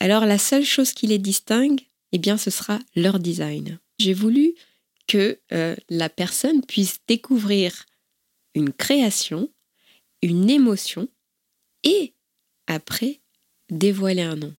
Alors 0.00 0.26
la 0.26 0.38
seule 0.38 0.64
chose 0.64 0.92
qui 0.92 1.06
les 1.06 1.18
distingue, 1.18 1.80
eh 2.12 2.18
bien 2.18 2.36
ce 2.36 2.50
sera 2.50 2.78
leur 2.94 3.18
design. 3.18 3.78
J'ai 3.98 4.14
voulu 4.14 4.54
que 5.06 5.40
euh, 5.52 5.76
la 5.88 6.08
personne 6.08 6.64
puisse 6.64 6.98
découvrir 7.06 7.86
une 8.54 8.72
création, 8.72 9.50
une 10.22 10.50
émotion 10.50 11.08
et 11.84 12.14
après 12.66 13.20
dévoiler 13.70 14.22
un 14.22 14.36
nom. 14.36 14.54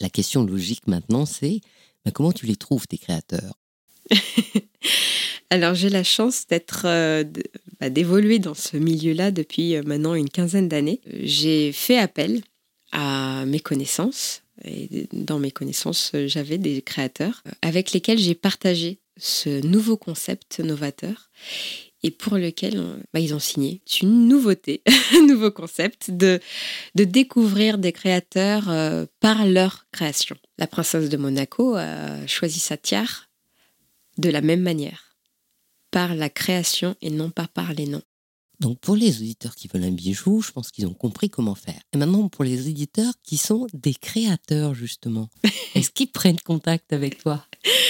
La 0.00 0.10
question 0.10 0.44
logique 0.44 0.86
maintenant, 0.86 1.26
c'est 1.26 1.60
bah, 2.04 2.10
comment 2.10 2.32
tu 2.32 2.46
les 2.46 2.56
trouves, 2.56 2.86
tes 2.86 2.98
créateurs? 2.98 3.54
Alors 5.50 5.74
j'ai 5.74 5.90
la 5.90 6.02
chance 6.02 6.46
d'être, 6.46 6.86
euh, 6.86 7.24
bah, 7.82 7.90
d'évoluer 7.90 8.38
dans 8.38 8.54
ce 8.54 8.76
milieu-là 8.76 9.32
depuis 9.32 9.74
euh, 9.74 9.82
maintenant 9.84 10.14
une 10.14 10.30
quinzaine 10.30 10.68
d'années. 10.68 11.00
J'ai 11.24 11.72
fait 11.72 11.98
appel 11.98 12.40
à 12.92 13.44
mes 13.44 13.58
connaissances. 13.58 14.42
Et 14.64 15.08
dans 15.12 15.40
mes 15.40 15.50
connaissances, 15.50 16.12
j'avais 16.26 16.58
des 16.58 16.80
créateurs 16.80 17.42
avec 17.60 17.90
lesquels 17.90 18.20
j'ai 18.20 18.36
partagé 18.36 19.00
ce 19.16 19.66
nouveau 19.66 19.96
concept 19.96 20.60
novateur. 20.60 21.28
et 22.04 22.12
pour 22.12 22.36
lequel 22.36 22.80
bah, 23.12 23.18
ils 23.18 23.34
ont 23.34 23.40
signé. 23.40 23.80
C'est 23.84 24.02
une 24.02 24.28
nouveauté, 24.28 24.82
un 25.16 25.26
nouveau 25.26 25.50
concept 25.50 26.12
de, 26.12 26.38
de 26.94 27.02
découvrir 27.02 27.78
des 27.78 27.90
créateurs 27.90 28.70
euh, 28.70 29.06
par 29.18 29.44
leur 29.44 29.86
création. 29.90 30.36
La 30.56 30.68
princesse 30.68 31.08
de 31.08 31.16
Monaco 31.16 31.74
a 31.74 32.24
choisi 32.28 32.60
sa 32.60 32.76
tiare 32.76 33.28
de 34.18 34.30
la 34.30 34.40
même 34.40 34.60
manière, 34.60 35.11
par 35.92 36.16
la 36.16 36.28
création 36.28 36.96
et 37.00 37.10
non 37.10 37.30
pas 37.30 37.46
par 37.46 37.72
les 37.72 37.86
noms. 37.86 38.02
Donc 38.58 38.78
pour 38.78 38.96
les 38.96 39.16
auditeurs 39.18 39.54
qui 39.54 39.68
veulent 39.68 39.84
un 39.84 39.90
bijou, 39.90 40.40
je 40.40 40.52
pense 40.52 40.70
qu'ils 40.70 40.86
ont 40.86 40.94
compris 40.94 41.28
comment 41.28 41.54
faire. 41.54 41.80
Et 41.92 41.98
maintenant 41.98 42.28
pour 42.28 42.44
les 42.44 42.68
auditeurs 42.68 43.12
qui 43.24 43.36
sont 43.36 43.66
des 43.72 43.94
créateurs 43.94 44.74
justement, 44.74 45.28
est-ce 45.74 45.90
qu'ils 45.90 46.10
prennent 46.10 46.40
contact 46.40 46.92
avec 46.92 47.18
toi 47.18 47.44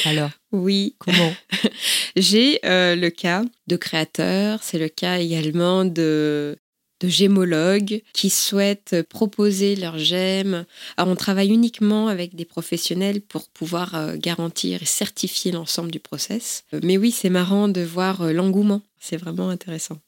Alors? 0.05 0.31
Oui. 0.51 0.97
Comment? 0.99 1.33
J'ai 2.17 2.59
euh, 2.65 2.97
le 2.97 3.11
cas 3.11 3.45
de 3.67 3.77
créateurs, 3.77 4.63
c'est 4.63 4.79
le 4.79 4.89
cas 4.89 5.19
également 5.19 5.85
de 5.85 6.59
de 7.03 7.09
gémologues 7.09 8.03
qui 8.13 8.31
souhaitent 8.31 9.03
proposer 9.09 9.77
leurs 9.77 9.99
gemmes. 9.99 10.65
Alors, 10.97 11.13
on 11.13 11.17
travaille 11.17 11.51
uniquement 11.51 12.09
avec 12.09 12.37
des 12.37 12.45
professionnels 12.45 13.21
pour 13.21 13.49
pouvoir 13.49 13.95
euh, 13.95 14.17
garantir 14.17 14.83
et 14.83 14.87
certifier 14.87 15.51
l'ensemble 15.53 15.91
du 15.91 16.01
process. 16.01 16.65
Mais 16.83 16.97
oui, 16.97 17.11
c'est 17.11 17.31
marrant 17.31 17.69
de 17.69 17.83
voir 17.83 18.23
euh, 18.23 18.33
l'engouement. 18.33 18.83
C'est 19.01 19.17
vraiment 19.17 19.49
intéressant. 19.49 19.99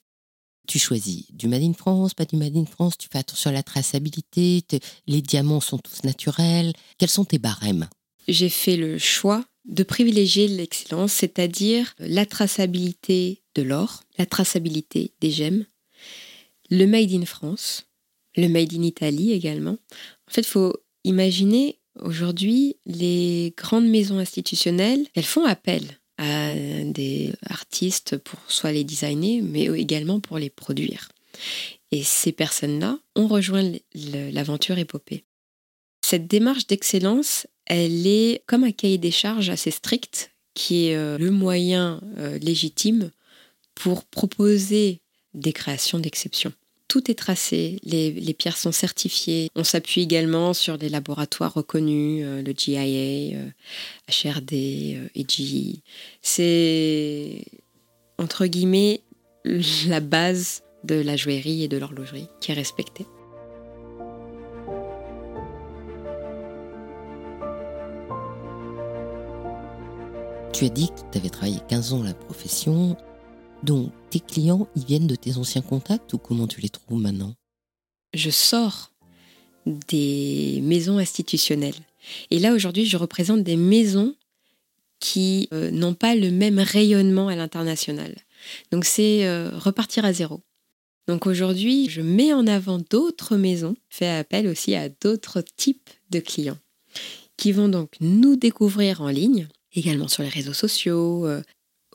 Tu 0.69 0.79
choisis 0.79 1.25
du 1.33 1.49
Made 1.49 1.63
in 1.63 1.75
France, 1.75 2.15
pas 2.15 2.25
du 2.25 2.37
Made 2.37 2.57
in 2.57 2.65
France, 2.65 2.97
tu 2.97 3.09
fais 3.13 3.19
attention 3.19 3.51
à 3.51 3.53
la 3.53 3.63
traçabilité, 3.63 4.65
les 5.07 5.21
diamants 5.21 5.61
sont 5.61 5.79
tous 5.79 6.05
naturels. 6.05 6.73
Quels 6.97 7.11
sont 7.11 7.27
tes 7.27 7.39
barèmes? 7.39 7.89
J'ai 8.29 8.49
fait 8.49 8.77
le 8.77 8.97
choix 8.97 9.45
de 9.67 9.83
privilégier 9.83 10.49
l'excellence, 10.49 11.13
c'est-à-dire 11.13 11.95
la 11.99 12.25
traçabilité 12.25 13.43
de 13.55 13.63
l'or, 13.63 14.05
la 14.19 14.25
traçabilité 14.25 15.13
des 15.21 15.31
gemmes, 15.31 15.65
le 16.71 16.87
Made 16.87 17.13
in 17.13 17.25
France, 17.25 17.87
le 18.37 18.49
Made 18.49 18.73
in 18.73 18.83
Italie 18.83 19.33
également. 19.33 19.79
En 20.29 20.31
fait, 20.31 20.43
il 20.43 20.47
faut 20.47 20.77
imaginer 21.05 21.79
aujourd'hui 22.01 22.77
les 22.87 23.55
grandes 23.57 23.89
maisons 23.89 24.19
institutionnelles, 24.19 25.07
elles 25.15 25.25
font 25.25 25.45
appel 25.45 25.83
à 26.19 26.55
des 26.85 27.33
artistes 27.49 28.17
pour 28.19 28.39
soit 28.49 28.73
les 28.73 28.85
designer, 28.85 29.43
mais 29.43 29.65
également 29.65 30.21
pour 30.21 30.39
les 30.39 30.51
produire. 30.51 31.09
Et 31.91 32.03
ces 32.03 32.33
personnes-là 32.33 32.99
ont 33.17 33.27
rejoint 33.27 33.73
l'aventure 33.95 34.79
épopée. 34.79 35.25
Cette 36.05 36.27
démarche 36.27 36.67
d'excellence, 36.67 37.47
elle 37.67 38.07
est 38.07 38.43
comme 38.47 38.65
un 38.65 38.73
cahier 38.73 38.99
des 38.99 39.11
charges 39.11 39.51
assez 39.51 39.71
strict, 39.71 40.33
qui 40.55 40.87
est 40.87 40.97
euh, 40.97 41.19
le 41.19 41.31
moyen 41.31 42.01
euh, 42.19 42.39
légitime 42.39 43.11
pour 43.75 44.05
proposer 44.05 45.01
des 45.35 45.53
créations 45.53 45.99
d'exception. 45.99 46.53
Tout 46.89 47.11
est 47.11 47.15
tracé, 47.15 47.81
les, 47.83 48.35
pierres 48.35 48.57
sont 48.57 48.71
certifiées. 48.71 49.51
On 49.57 49.65
s'appuie 49.65 50.03
également 50.03 50.55
sur 50.55 50.79
des 50.79 50.89
laboratoires 50.89 51.53
reconnus, 51.53 52.23
euh, 52.25 52.43
le 52.43 52.53
GIA, 52.53 53.37
HRD, 54.09 55.11
EGI. 55.17 55.83
C'est, 56.23 57.45
entre 58.19 58.47
guillemets, 58.47 59.01
la 59.89 60.01
base 60.01 60.63
de 60.85 60.95
la 60.95 61.17
joaillerie 61.17 61.65
et 61.65 61.69
de 61.69 61.79
l'horlogerie 61.79 62.29
qui 62.41 62.53
est 62.53 62.55
respectée. 62.55 63.07
Tu 70.53 70.67
as 70.67 70.69
dit 70.69 70.89
que 70.89 71.01
tu 71.11 71.19
avais 71.19 71.31
travaillé 71.31 71.59
15 71.69 71.95
ans 71.95 72.03
la 72.05 72.15
profession. 72.15 72.97
Donc, 73.65 73.93
tes 74.11 74.21
clients, 74.21 74.69
ils 74.77 74.85
viennent 74.85 75.07
de 75.07 75.17
tes 75.17 75.39
anciens 75.39 75.63
contacts 75.63 76.13
ou 76.13 76.19
comment 76.19 76.47
tu 76.47 76.61
les 76.61 76.69
trouves 76.69 77.01
maintenant? 77.01 77.35
Je 78.13 78.31
sors 78.31 78.93
des 79.65 80.61
maisons 80.63 80.99
institutionnelles. 80.99 81.75
Et 82.31 82.39
là, 82.39 82.53
aujourd'hui, 82.53 82.85
je 82.85 82.99
représente 82.99 83.43
des 83.43 83.57
maisons 83.57 84.15
qui 85.01 85.49
euh, 85.55 85.71
n'ont 85.71 85.95
pas 85.95 86.15
le 86.15 86.31
même 86.31 86.59
rayonnement 86.59 87.29
à 87.29 87.37
l'international. 87.37 88.15
Donc, 88.71 88.85
c'est 88.85 89.27
euh, 89.27 89.51
repartir 89.57 90.05
à 90.05 90.13
zéro. 90.13 90.43
Donc 91.07 91.27
aujourd'hui, 91.27 91.89
je 91.91 92.01
mets 92.01 92.33
en 92.33 92.47
avant 92.47 92.79
d'autres 92.79 93.37
maisons, 93.37 93.77
fais 93.91 94.09
appel 94.09 94.47
aussi 94.47 94.75
à 94.75 94.89
d'autres 94.89 95.43
types 95.57 95.91
de 96.11 96.19
clients 96.19 96.57
qui 97.37 97.53
vont 97.53 97.69
donc 97.69 97.91
nous 98.01 98.37
découvrir 98.37 99.01
en 99.01 99.09
ligne, 99.09 99.49
également 99.75 100.09
sur 100.09 100.23
les 100.23 100.29
réseaux 100.29 100.53
sociaux, 100.53 101.27
euh, 101.27 101.43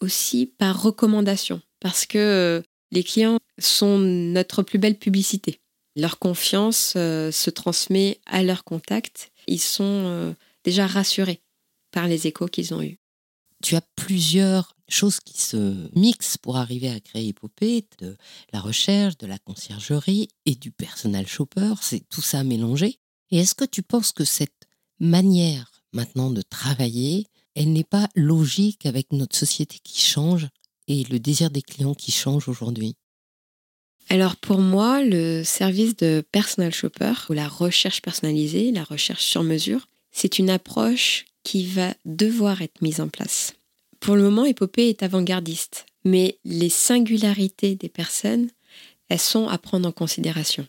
aussi 0.02 0.46
par 0.46 0.82
recommandation, 0.82 1.62
parce 1.80 2.06
que 2.06 2.18
euh, 2.18 2.62
les 2.92 3.04
clients 3.04 3.40
sont 3.58 3.98
notre 3.98 4.64
plus 4.64 4.80
belle 4.80 4.98
publicité. 4.98 5.60
Leur 5.96 6.20
confiance 6.20 6.94
euh, 6.96 7.32
se 7.32 7.50
transmet 7.50 8.20
à 8.26 8.44
leur 8.44 8.64
contact. 8.64 9.32
Ils 9.48 9.60
sont 9.60 9.84
euh, 9.84 10.34
déjà 10.64 10.88
rassurés 10.88 11.42
par 11.92 12.08
les 12.08 12.28
échos 12.28 12.48
qu'ils 12.48 12.74
ont 12.74 12.82
eus. 12.82 12.98
Tu 13.62 13.76
as 13.76 13.84
plusieurs 13.96 14.76
choses 14.88 15.20
qui 15.20 15.40
se 15.40 15.90
mixent 15.98 16.38
pour 16.38 16.58
arriver 16.58 16.90
à 16.90 17.00
créer 17.00 17.28
Épopée, 17.28 17.86
de 18.00 18.16
la 18.54 18.60
recherche, 18.60 19.18
de 19.18 19.28
la 19.28 19.38
conciergerie 19.38 20.30
et 20.46 20.56
du 20.56 20.72
personal 20.72 21.28
shopper, 21.28 21.74
c'est 21.82 22.08
tout 22.10 22.22
ça 22.22 22.44
mélangé. 22.44 23.00
Et 23.32 23.40
est-ce 23.40 23.56
que 23.56 23.66
tu 23.66 23.84
penses 23.84 24.12
que 24.12 24.24
cette 24.24 24.68
manière 25.00 25.84
maintenant 25.94 26.30
de 26.30 26.42
travailler 26.42 27.28
elle 27.56 27.74
n'est 27.74 27.84
pas 27.84 28.08
logique 28.16 28.86
avec 28.86 29.12
notre 29.12 29.36
société 29.36 29.78
qui 29.84 30.02
change 30.02 30.48
et 30.88 31.04
le 31.06 31.20
désir 31.20 31.50
des 31.50 31.62
clients 31.62 31.96
qui 31.96 32.12
change 32.12 32.48
aujourd'hui 32.48 32.96
alors 34.12 34.36
pour 34.38 34.58
moi, 34.58 35.04
le 35.04 35.44
service 35.44 35.96
de 35.96 36.24
personal 36.32 36.74
shopper 36.74 37.14
ou 37.30 37.34
la 37.34 37.48
recherche 37.48 38.02
personnalisée, 38.02 38.72
la 38.72 38.84
recherche 38.84 39.24
sur 39.24 39.44
mesure, 39.44 39.88
c'est 40.12 40.40
une 40.40 40.50
approche 40.50 41.26
qui 41.44 41.66
va 41.66 41.94
devoir 42.06 42.64
être 42.64 42.82
mise 42.82 43.02
en 43.02 43.08
place. 43.08 43.54
Pour 44.00 44.16
le 44.16 44.24
moment, 44.24 44.46
Épopée 44.46 44.90
est 44.90 45.04
avant-gardiste, 45.04 45.86
mais 46.06 46.40
les 46.44 46.70
singularités 46.70 47.76
des 47.76 47.90
personnes, 47.90 48.50
elles 49.10 49.20
sont 49.20 49.48
à 49.48 49.60
prendre 49.60 49.88
en 49.88 49.92
considération. 49.92 50.68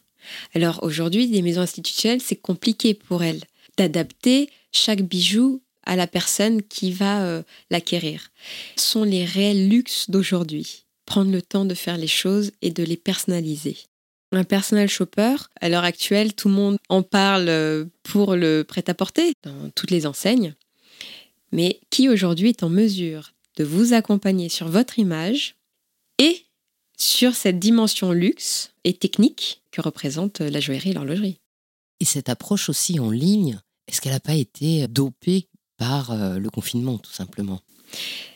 Alors 0.54 0.82
aujourd'hui, 0.82 1.28
des 1.28 1.40
maisons 1.40 1.62
institutionnelles, 1.62 2.20
c'est 2.20 2.36
compliqué 2.36 2.92
pour 2.92 3.22
elles 3.22 3.40
d'adapter 3.78 4.50
chaque 4.70 5.02
bijou 5.02 5.62
à 5.90 5.96
la 5.96 6.07
personne 6.07 6.62
qui 6.62 6.92
va 6.92 7.24
euh, 7.24 7.42
l'acquérir. 7.68 8.31
Sont 8.76 9.03
les 9.03 9.24
réels 9.24 9.68
luxes 9.68 10.09
d'aujourd'hui. 10.09 10.85
Prendre 11.05 11.33
le 11.33 11.42
temps 11.42 11.64
de 11.64 11.74
faire 11.74 11.96
les 11.98 12.07
choses 12.07 12.53
et 12.62 12.70
de 12.70 12.85
les 12.85 12.96
personnaliser. 12.96 13.76
Un 14.31 14.44
personal 14.44 14.88
shopper, 14.88 15.35
à 15.61 15.68
l'heure 15.68 15.83
actuelle, 15.83 16.33
tout 16.33 16.46
le 16.46 16.55
monde 16.55 16.79
en 16.88 17.03
parle 17.03 17.48
euh, 17.48 17.87
pour 18.05 18.37
le 18.37 18.62
prêt-à-porter 18.62 19.33
dans 19.42 19.70
toutes 19.74 19.90
les 19.90 20.07
enseignes. 20.07 20.55
Mais 21.50 21.81
qui 21.90 22.09
aujourd'hui 22.09 22.50
est 22.50 22.62
en 22.62 22.70
mesure 22.70 23.33
de 23.57 23.64
vous 23.64 23.92
accompagner 23.92 24.48
sur 24.48 24.68
votre 24.68 25.00
image 25.00 25.57
et 26.18 26.44
sur 26.96 27.35
cette 27.35 27.59
dimension 27.59 28.12
luxe 28.12 28.70
et 28.85 28.92
technique 28.92 29.62
que 29.72 29.81
représente 29.81 30.38
la 30.38 30.61
joaillerie 30.61 30.90
et 30.90 30.94
l'horlogerie? 30.94 31.40
Et 31.98 32.05
cette 32.05 32.29
approche 32.29 32.68
aussi 32.68 33.00
en 33.00 33.11
ligne, 33.11 33.59
est-ce 33.88 34.00
qu'elle 34.00 34.12
n'a 34.12 34.20
pas 34.20 34.37
été 34.37 34.87
dopée 34.87 35.48
par 35.80 36.10
euh, 36.10 36.38
le 36.38 36.50
confinement, 36.50 36.98
tout 36.98 37.10
simplement. 37.10 37.60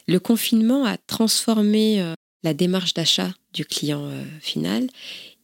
Le 0.09 0.19
confinement 0.19 0.85
a 0.87 0.97
transformé 0.97 2.01
euh, 2.01 2.15
la 2.43 2.55
démarche 2.55 2.95
d'achat 2.95 3.33
du 3.53 3.67
client 3.67 4.07
euh, 4.07 4.25
final 4.41 4.89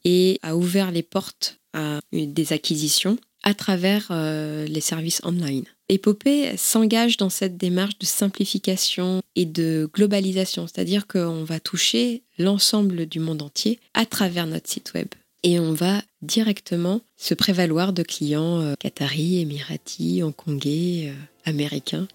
et 0.04 0.38
a 0.42 0.56
ouvert 0.56 0.90
les 0.90 1.02
portes 1.02 1.58
à 1.74 2.00
des 2.12 2.52
acquisitions 2.52 3.18
à 3.42 3.54
travers 3.54 4.10
les 4.10 4.80
services 4.80 5.22
online. 5.24 5.64
Epopée 5.88 6.56
s'engage 6.58 7.16
dans 7.16 7.30
cette 7.30 7.56
démarche 7.56 7.98
de 7.98 8.04
simplification 8.04 9.22
et 9.36 9.46
de 9.46 9.88
globalisation, 9.94 10.66
c'est-à-dire 10.66 11.06
qu'on 11.06 11.44
va 11.44 11.60
toucher 11.60 12.22
l'ensemble 12.38 13.06
du 13.06 13.20
monde 13.20 13.42
entier 13.42 13.78
à 13.94 14.04
travers 14.04 14.46
notre 14.46 14.68
site 14.68 14.92
web. 14.94 15.08
Et 15.42 15.58
on 15.58 15.72
va 15.72 16.02
directement 16.22 17.00
se 17.16 17.32
prévaloir 17.32 17.92
de 17.92 18.02
clients 18.02 18.74
qataris, 18.78 19.40
émiratis, 19.40 20.22
hongkongais, 20.22 21.14
américain. 21.44 22.06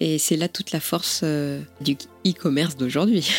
Et 0.00 0.18
c'est 0.18 0.36
là 0.36 0.48
toute 0.48 0.72
la 0.72 0.80
force 0.80 1.20
euh, 1.22 1.62
du 1.80 1.96
e-commerce 2.26 2.76
d'aujourd'hui. 2.76 3.26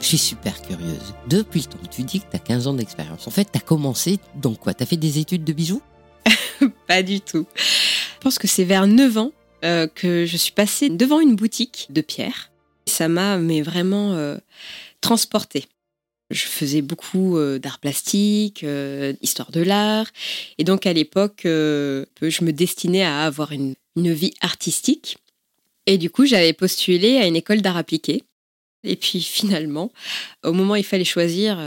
Je 0.00 0.06
suis 0.06 0.18
super 0.18 0.62
curieuse. 0.62 1.14
Depuis 1.28 1.60
le 1.60 1.66
temps, 1.66 1.78
tu 1.90 2.02
dis 2.02 2.20
que 2.20 2.30
tu 2.30 2.36
as 2.36 2.38
15 2.38 2.68
ans 2.68 2.72
d'expérience. 2.72 3.26
En 3.26 3.30
fait, 3.30 3.50
tu 3.52 3.58
as 3.58 3.60
commencé 3.60 4.18
donc 4.36 4.58
quoi? 4.60 4.72
Tu 4.72 4.84
as 4.84 4.86
fait 4.86 4.96
des 4.96 5.18
études 5.18 5.44
de 5.44 5.52
bijoux? 5.52 5.82
Pas 6.86 7.02
du 7.02 7.20
tout. 7.20 7.46
Je 7.56 8.20
pense 8.20 8.38
que 8.38 8.46
c'est 8.46 8.64
vers 8.64 8.86
9 8.86 9.18
ans 9.18 9.32
euh, 9.64 9.86
que 9.86 10.26
je 10.26 10.36
suis 10.36 10.52
passée 10.52 10.88
devant 10.88 11.20
une 11.20 11.36
boutique 11.36 11.86
de 11.90 12.00
pierre. 12.00 12.50
Ça 12.86 13.08
m'a 13.08 13.38
vraiment 13.38 14.14
euh, 14.14 14.36
transportée. 15.00 15.64
Je 16.30 16.44
faisais 16.44 16.82
beaucoup 16.82 17.38
d'art 17.58 17.78
plastique, 17.78 18.62
d'histoire 18.62 19.50
de 19.50 19.62
l'art. 19.62 20.06
Et 20.58 20.64
donc, 20.64 20.84
à 20.84 20.92
l'époque, 20.92 21.40
je 21.44 22.04
me 22.44 22.50
destinais 22.50 23.02
à 23.02 23.24
avoir 23.24 23.52
une, 23.52 23.74
une 23.96 24.12
vie 24.12 24.34
artistique. 24.42 25.16
Et 25.86 25.96
du 25.96 26.10
coup, 26.10 26.26
j'avais 26.26 26.52
postulé 26.52 27.16
à 27.16 27.26
une 27.26 27.36
école 27.36 27.62
d'art 27.62 27.78
appliqué. 27.78 28.24
Et 28.84 28.96
puis 28.96 29.22
finalement, 29.22 29.90
au 30.44 30.52
moment 30.52 30.74
où 30.74 30.76
il 30.76 30.84
fallait 30.84 31.04
choisir 31.04 31.58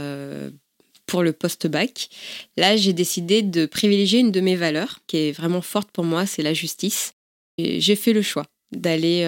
pour 1.06 1.24
le 1.24 1.32
post-bac, 1.32 2.08
là, 2.56 2.76
j'ai 2.76 2.92
décidé 2.92 3.42
de 3.42 3.66
privilégier 3.66 4.20
une 4.20 4.30
de 4.30 4.40
mes 4.40 4.54
valeurs 4.56 5.00
qui 5.08 5.16
est 5.16 5.32
vraiment 5.32 5.60
forte 5.60 5.90
pour 5.90 6.04
moi, 6.04 6.24
c'est 6.24 6.42
la 6.42 6.54
justice. 6.54 7.14
J'ai 7.58 7.96
fait 7.96 8.12
le 8.12 8.22
choix 8.22 8.46
d'aller 8.72 9.22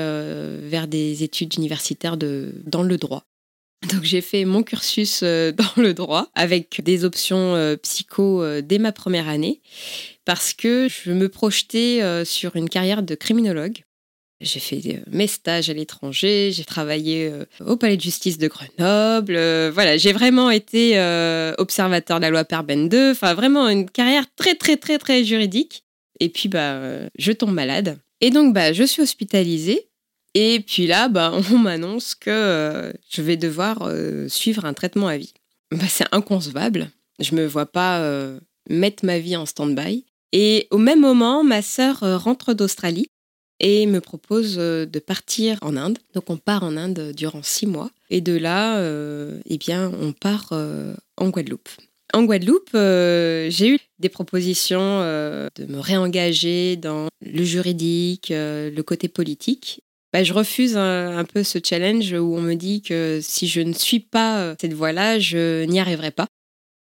vers 0.63 0.89
des 0.89 1.23
études 1.23 1.55
universitaires 1.55 2.17
dans 2.17 2.83
le 2.83 2.97
droit. 2.97 3.25
Donc 3.93 4.05
j'ai 4.05 4.21
fait 4.21 4.45
mon 4.45 4.63
cursus 4.63 5.21
euh, 5.23 5.53
dans 5.77 5.83
le 5.83 5.95
droit 5.95 6.29
avec 6.35 6.83
des 6.83 7.05
options 7.05 7.55
euh, 7.55 7.77
psycho 7.77 8.43
euh, 8.43 8.63
dès 8.63 8.79
ma 8.79 8.93
première 8.93 9.29
année 9.29 9.61
parce 10.25 10.53
que 10.53 10.89
je 10.89 11.11
me 11.11 11.29
projetais 11.29 12.25
sur 12.25 12.57
une 12.57 12.71
carrière 12.71 13.03
de 13.03 13.15
criminologue. 13.15 13.83
J'ai 14.41 14.59
fait 14.59 15.03
mes 15.11 15.27
stages 15.27 15.69
à 15.69 15.75
l'étranger, 15.75 16.51
j'ai 16.51 16.65
travaillé 16.65 17.31
au 17.61 17.77
palais 17.77 17.99
de 17.99 18.03
justice 18.03 18.39
de 18.39 18.49
Grenoble. 18.49 19.35
voilà, 19.71 19.99
j'ai 19.99 20.15
vraiment 20.15 20.49
été 20.49 20.99
observateur 21.59 22.21
de 22.21 22.23
la 22.23 22.31
loi 22.31 22.45
Perben 22.45 22.89
2. 22.89 23.11
Enfin, 23.11 23.35
vraiment 23.35 23.69
une 23.69 23.89
carrière 23.89 24.25
très, 24.35 24.55
très, 24.55 24.79
très, 24.79 24.97
très 24.97 25.25
juridique. 25.25 25.85
Et 26.21 26.31
puis, 26.31 26.49
bah, 26.49 26.81
je 27.19 27.33
tombe 27.33 27.53
malade. 27.53 27.99
Et 28.25 28.31
donc, 28.31 28.55
bah, 28.55 28.73
je 28.73 28.85
suis 28.85 29.03
hospitalisée 29.03 29.91
et 30.33 30.61
puis 30.61 30.87
là, 30.87 31.09
bah, 31.09 31.31
on 31.53 31.59
m'annonce 31.59 32.15
que 32.15 32.31
euh, 32.31 32.91
je 33.11 33.21
vais 33.21 33.37
devoir 33.37 33.83
euh, 33.83 34.29
suivre 34.31 34.65
un 34.65 34.73
traitement 34.73 35.09
à 35.09 35.19
vie. 35.19 35.35
Bah, 35.71 35.85
c'est 35.91 36.07
inconcevable. 36.11 36.91
Je 37.19 37.35
ne 37.35 37.43
me 37.43 37.47
vois 37.47 37.67
pas 37.67 38.01
euh, 38.01 38.41
mettre 38.71 39.05
ma 39.05 39.19
vie 39.19 39.37
en 39.37 39.45
stand-by. 39.45 40.07
Et 40.33 40.69
au 40.71 40.79
même 40.79 41.01
moment, 41.01 41.45
ma 41.45 41.61
sœur 41.61 42.01
rentre 42.01 42.55
d'Australie 42.55 43.09
et 43.61 43.85
me 43.85 44.01
propose 44.01 44.57
de 44.57 44.99
partir 44.99 45.59
en 45.61 45.77
Inde. 45.77 45.99
Donc 46.15 46.31
on 46.31 46.39
part 46.39 46.63
en 46.63 46.79
Inde 46.79 47.13
durant 47.15 47.43
six 47.43 47.67
mois. 47.67 47.91
Et 48.09 48.23
de 48.23 48.33
là, 48.37 48.83
eh 49.45 49.59
bien, 49.59 49.93
on 50.01 50.13
part 50.13 50.53
en 51.19 51.29
Guadeloupe. 51.29 51.69
En 52.14 52.22
Guadeloupe, 52.22 52.70
j'ai 52.72 53.68
eu 53.68 53.79
des 53.98 54.09
propositions 54.09 55.00
de 55.00 55.66
me 55.66 55.79
réengager 55.81 56.77
dans 56.77 57.09
le 57.20 57.44
juridique, 57.44 58.29
le 58.31 58.81
côté 58.83 59.09
politique. 59.09 59.85
Bah, 60.14 60.22
je 60.22 60.33
refuse 60.33 60.77
un, 60.77 61.24
peu 61.24 61.42
ce 61.42 61.59
challenge 61.61 62.12
où 62.12 62.37
on 62.37 62.40
me 62.40 62.55
dit 62.55 62.83
que 62.83 63.18
si 63.20 63.48
je 63.48 63.61
ne 63.61 63.72
suis 63.72 63.98
pas 63.98 64.38
euh, 64.38 64.55
cette 64.61 64.72
voie-là, 64.72 65.18
je 65.18 65.64
n'y 65.64 65.81
arriverai 65.81 66.12
pas. 66.12 66.29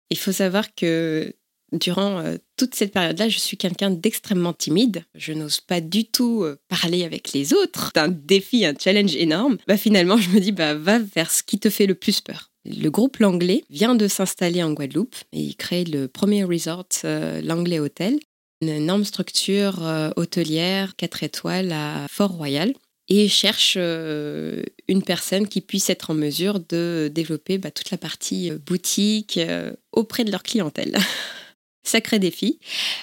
Il 0.09 0.17
faut 0.17 0.31
savoir 0.31 0.73
que 0.73 1.35
durant 1.73 2.19
euh, 2.19 2.37
toute 2.55 2.75
cette 2.75 2.93
période-là, 2.93 3.27
je 3.27 3.37
suis 3.37 3.57
quelqu'un 3.57 3.89
d'extrêmement 3.89 4.53
timide. 4.53 5.03
Je 5.15 5.33
n'ose 5.33 5.59
pas 5.59 5.81
du 5.81 6.05
tout 6.05 6.43
euh, 6.43 6.61
parler 6.69 7.03
avec 7.03 7.33
les 7.33 7.53
autres. 7.53 7.91
C'est 7.93 7.99
un 7.99 8.07
défi, 8.07 8.65
un 8.65 8.73
challenge 8.79 9.17
énorme. 9.17 9.57
Bah, 9.67 9.75
finalement, 9.75 10.15
je 10.15 10.29
me 10.29 10.39
dis, 10.39 10.53
bah, 10.53 10.73
va 10.75 10.99
vers 10.99 11.29
ce 11.29 11.43
qui 11.43 11.59
te 11.59 11.69
fait 11.69 11.87
le 11.87 11.95
plus 11.95 12.21
peur. 12.21 12.48
Le 12.65 12.89
groupe 12.89 13.17
L'Anglais 13.17 13.63
vient 13.69 13.95
de 13.95 14.07
s'installer 14.07 14.63
en 14.63 14.73
Guadeloupe 14.73 15.15
et 15.31 15.39
il 15.39 15.55
crée 15.55 15.85
le 15.85 16.07
premier 16.07 16.43
resort, 16.43 16.85
l'Anglais 17.03 17.79
Hotel, 17.79 18.19
une 18.61 18.69
énorme 18.69 19.05
structure 19.05 19.81
hôtelière 20.17 20.95
4 20.97 21.23
étoiles 21.23 21.71
à 21.71 22.05
Fort-Royal 22.09 22.73
et 23.09 23.27
cherchent 23.27 23.77
euh, 23.77 24.63
une 24.87 25.03
personne 25.03 25.47
qui 25.47 25.61
puisse 25.61 25.89
être 25.89 26.11
en 26.11 26.13
mesure 26.13 26.59
de 26.59 27.11
développer 27.13 27.57
bah, 27.57 27.71
toute 27.71 27.89
la 27.89 27.97
partie 27.97 28.51
euh, 28.51 28.57
boutique 28.57 29.37
euh, 29.37 29.73
auprès 29.91 30.23
de 30.23 30.31
leur 30.31 30.43
clientèle. 30.43 30.95
Sacré 31.83 32.19
défi. 32.19 32.59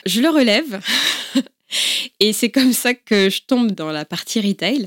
Je 0.07 0.21
le 0.21 0.29
relève. 0.29 0.81
Et 2.21 2.33
c'est 2.33 2.51
comme 2.51 2.73
ça 2.73 2.95
que 2.95 3.29
je 3.29 3.43
tombe 3.43 3.73
dans 3.73 3.91
la 3.91 4.05
partie 4.05 4.41
retail 4.41 4.87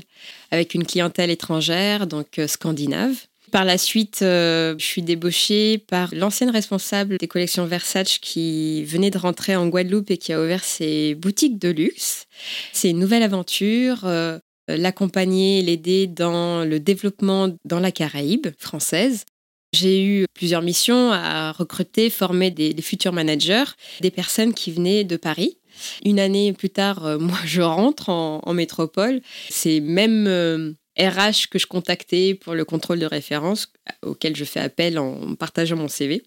avec 0.50 0.72
une 0.72 0.86
clientèle 0.86 1.28
étrangère, 1.28 2.06
donc 2.06 2.40
scandinave. 2.46 3.26
Par 3.50 3.64
la 3.64 3.78
suite, 3.78 4.18
je 4.20 4.76
suis 4.78 5.02
débauchée 5.02 5.78
par 5.78 6.14
l'ancienne 6.14 6.50
responsable 6.50 7.18
des 7.18 7.28
collections 7.28 7.66
Versace 7.66 8.18
qui 8.18 8.84
venait 8.84 9.10
de 9.10 9.18
rentrer 9.18 9.56
en 9.56 9.68
Guadeloupe 9.68 10.10
et 10.10 10.18
qui 10.18 10.32
a 10.32 10.42
ouvert 10.42 10.64
ses 10.64 11.14
boutiques 11.14 11.58
de 11.58 11.70
luxe. 11.70 12.26
C'est 12.72 12.90
une 12.90 12.98
nouvelle 12.98 13.22
aventure. 13.22 14.04
Euh, 14.04 14.38
l'accompagner, 14.76 15.62
l'aider 15.62 16.06
dans 16.06 16.64
le 16.64 16.78
développement 16.80 17.48
dans 17.64 17.80
la 17.80 17.90
Caraïbe 17.90 18.48
française. 18.58 19.24
J'ai 19.72 20.04
eu 20.04 20.26
plusieurs 20.34 20.62
missions 20.62 21.10
à 21.12 21.52
recruter, 21.52 22.10
former 22.10 22.50
des, 22.50 22.74
futurs 22.82 23.12
managers, 23.12 23.64
des 24.00 24.10
personnes 24.10 24.52
qui 24.52 24.72
venaient 24.72 25.04
de 25.04 25.16
Paris. 25.16 25.58
Une 26.04 26.18
année 26.18 26.52
plus 26.52 26.70
tard, 26.70 27.06
euh, 27.06 27.18
moi, 27.20 27.38
je 27.44 27.62
rentre 27.62 28.08
en, 28.08 28.52
métropole. 28.52 29.20
C'est 29.48 29.80
même 29.80 30.74
RH 30.98 31.00
euh, 31.00 31.32
que 31.50 31.58
je 31.58 31.66
contactais 31.66 32.34
pour 32.34 32.54
le 32.54 32.64
contrôle 32.64 32.98
de 32.98 33.06
référence, 33.06 33.72
auquel 34.02 34.36
je 34.36 34.44
fais 34.44 34.60
appel 34.60 34.98
en 34.98 35.34
partageant 35.34 35.76
mon 35.76 35.88
CV. 35.88 36.22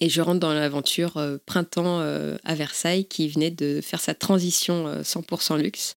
Et 0.00 0.08
je 0.08 0.22
rentre 0.22 0.40
dans 0.40 0.54
l'aventure 0.54 1.22
Printemps 1.44 2.00
à 2.00 2.54
Versailles 2.54 3.04
qui 3.04 3.28
venait 3.28 3.50
de 3.50 3.82
faire 3.82 4.00
sa 4.00 4.14
transition 4.14 5.02
100% 5.02 5.60
luxe 5.60 5.96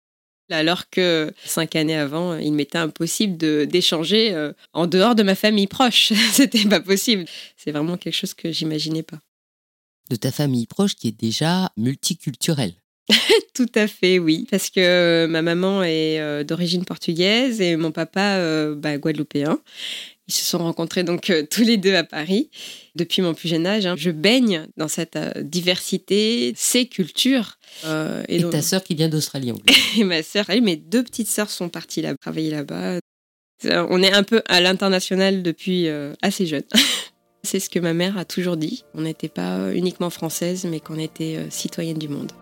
alors 0.53 0.89
que 0.91 1.33
cinq 1.45 1.77
années 1.77 1.97
avant, 1.97 2.37
il 2.37 2.53
m'était 2.53 2.79
impossible 2.79 3.37
d'échanger 3.67 4.33
euh, 4.35 4.53
en 4.73 4.87
dehors 4.87 5.15
de 5.15 5.23
ma 5.23 5.35
famille 5.35 5.67
proche. 5.67 6.13
C'était 6.33 6.65
pas 6.65 6.81
possible. 6.81 7.25
C'est 7.57 7.73
vraiment 7.73 7.97
quelque 7.97 8.15
chose 8.15 8.35
que 8.35 8.53
j'imaginais 8.53 9.03
pas. 9.03 9.19
De 10.11 10.17
ta 10.17 10.31
famille 10.31 10.67
proche 10.67 10.95
qui 10.95 11.09
est 11.09 11.19
déjà 11.19 11.73
multiculturelle. 11.77 12.75
Tout 13.55 13.71
à 13.75 13.87
fait, 13.87 14.19
oui. 14.19 14.47
Parce 14.51 14.71
que 14.71 14.81
euh, 14.81 15.27
ma 15.27 15.43
maman 15.43 15.83
est 15.83 16.21
euh, 16.21 16.45
d'origine 16.45 16.85
portugaise 16.85 17.61
et 17.61 17.77
mon 17.77 17.91
papa 17.91 18.75
bah, 18.75 18.97
guadeloupéen. 18.99 19.59
Ils 20.29 20.33
se 20.33 20.45
sont 20.45 20.59
rencontrés 20.59 21.03
donc 21.03 21.31
euh, 21.31 21.45
tous 21.49 21.63
les 21.63 21.77
deux 21.77 21.95
à 21.95 22.05
Paris. 22.05 22.49
Depuis 22.95 23.23
mon 23.23 23.35
plus 23.35 23.49
jeune 23.49 23.67
âge, 23.67 23.87
hein, 23.87 23.97
je 23.97 24.11
baigne 24.11 24.67
dans 24.77 24.89
cette 24.89 25.17
euh, 25.17 25.31
diversité, 25.43 26.53
ces 26.57 26.87
cultures. 26.87 27.59
Euh, 27.85 28.23
et, 28.29 28.43
ta 28.49 28.63
sœur 28.63 28.85
qui 28.85 28.95
vient 28.95 29.09
d'Australie 29.09 29.53
Et 29.99 30.05
ma 30.05 30.23
sœur, 30.23 30.47
mes 30.63 30.77
deux 30.77 31.03
petites 31.03 31.29
sœurs 31.29 31.51
sont 31.51 31.69
parties 31.69 32.03
là, 32.03 32.15
travailler 32.17 32.51
là-bas. 32.51 32.99
On 33.65 34.03
est 34.03 34.13
un 34.13 34.23
peu 34.25 34.43
à 34.49 34.61
l'international 34.61 35.43
depuis 35.43 35.87
assez 36.21 36.47
jeune. 36.47 36.65
C'est 37.45 37.61
ce 37.61 37.71
que 37.71 37.79
ma 37.79 37.95
mère 37.95 38.19
a 38.19 38.25
toujours 38.25 38.57
dit. 38.57 38.83
On 38.95 39.03
n'était 39.03 39.29
pas 39.29 39.73
uniquement 39.73 40.11
française, 40.11 40.67
mais 40.69 40.81
qu'on 40.81 40.99
était 40.99 41.39
citoyenne 41.51 41.99
du 41.99 42.09
monde. 42.09 42.33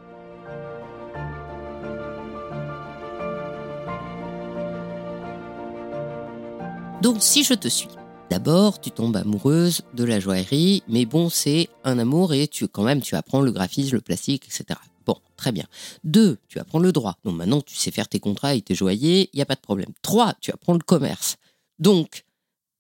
Donc 7.03 7.23
si 7.23 7.45
je 7.45 7.55
te 7.55 7.67
suis, 7.67 7.89
d'abord 8.29 8.79
tu 8.79 8.91
tombes 8.91 9.17
amoureuse 9.17 9.81
de 9.95 10.05
la 10.05 10.21
joaillerie, 10.21 10.83
mais 10.87 11.07
bon 11.07 11.31
c'est 11.31 11.71
un 11.83 11.99
amour 11.99 12.35
et 12.35 12.47
tu 12.47 12.69
quand 12.69 12.83
même 12.83 13.01
tu 13.01 13.15
apprends 13.15 13.41
le 13.41 13.53
graphisme, 13.53 13.97
le 13.97 14.03
plastique, 14.03 14.45
etc. 14.45 14.79
Bon, 15.07 15.17
très 15.37 15.51
bien. 15.51 15.65
Deux, 16.05 16.37
tu 16.49 16.59
apprends 16.59 16.79
le 16.79 16.93
droit. 16.93 17.17
Donc 17.25 17.37
maintenant 17.37 17.63
tu 17.63 17.75
sais 17.75 17.91
faire 17.91 18.07
tes 18.07 18.21
contrats 18.21 18.55
et 18.55 18.61
tes 18.61 18.75
joailliers, 18.75 19.31
il 19.33 19.37
n'y 19.37 19.43
a 19.43 19.47
pas 19.47 19.55
de 19.55 19.61
problème. 19.61 19.89
Trois, 20.03 20.35
tu 20.43 20.51
apprends 20.51 20.75
le 20.75 20.81
commerce. 20.81 21.37
Donc 21.79 22.25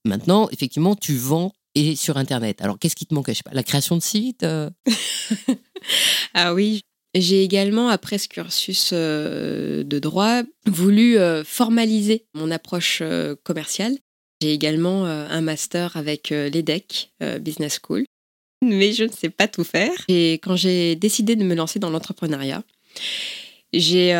maintenant 0.04 0.50
effectivement 0.50 0.96
tu 0.96 1.16
vends 1.16 1.54
et 1.74 1.96
sur 1.96 2.18
Internet. 2.18 2.60
Alors 2.60 2.78
qu'est-ce 2.78 2.96
qui 2.96 3.06
te 3.06 3.14
manque 3.14 3.28
Je 3.28 3.36
sais 3.36 3.42
pas, 3.42 3.54
la 3.54 3.62
création 3.62 3.96
de 3.96 4.02
sites 4.02 4.42
euh? 4.42 4.68
Ah 6.34 6.52
oui, 6.52 6.82
j'ai 7.14 7.42
également, 7.42 7.88
après 7.88 8.18
ce 8.18 8.28
cursus 8.28 8.90
euh, 8.92 9.82
de 9.82 9.98
droit, 9.98 10.42
voulu 10.66 11.16
euh, 11.16 11.42
formaliser 11.42 12.26
mon 12.34 12.50
approche 12.50 13.02
commerciale 13.44 13.96
j'ai 14.40 14.52
également 14.52 15.06
euh, 15.06 15.26
un 15.28 15.40
master 15.40 15.96
avec 15.96 16.32
euh, 16.32 16.48
l'EDEC 16.48 17.10
euh, 17.22 17.38
Business 17.38 17.78
School, 17.84 18.04
mais 18.62 18.92
je 18.92 19.04
ne 19.04 19.10
sais 19.10 19.28
pas 19.28 19.48
tout 19.48 19.64
faire. 19.64 19.92
Et 20.08 20.34
quand 20.34 20.56
j'ai 20.56 20.96
décidé 20.96 21.36
de 21.36 21.44
me 21.44 21.54
lancer 21.54 21.78
dans 21.78 21.90
l'entrepreneuriat, 21.90 22.62
j'ai 23.72 24.12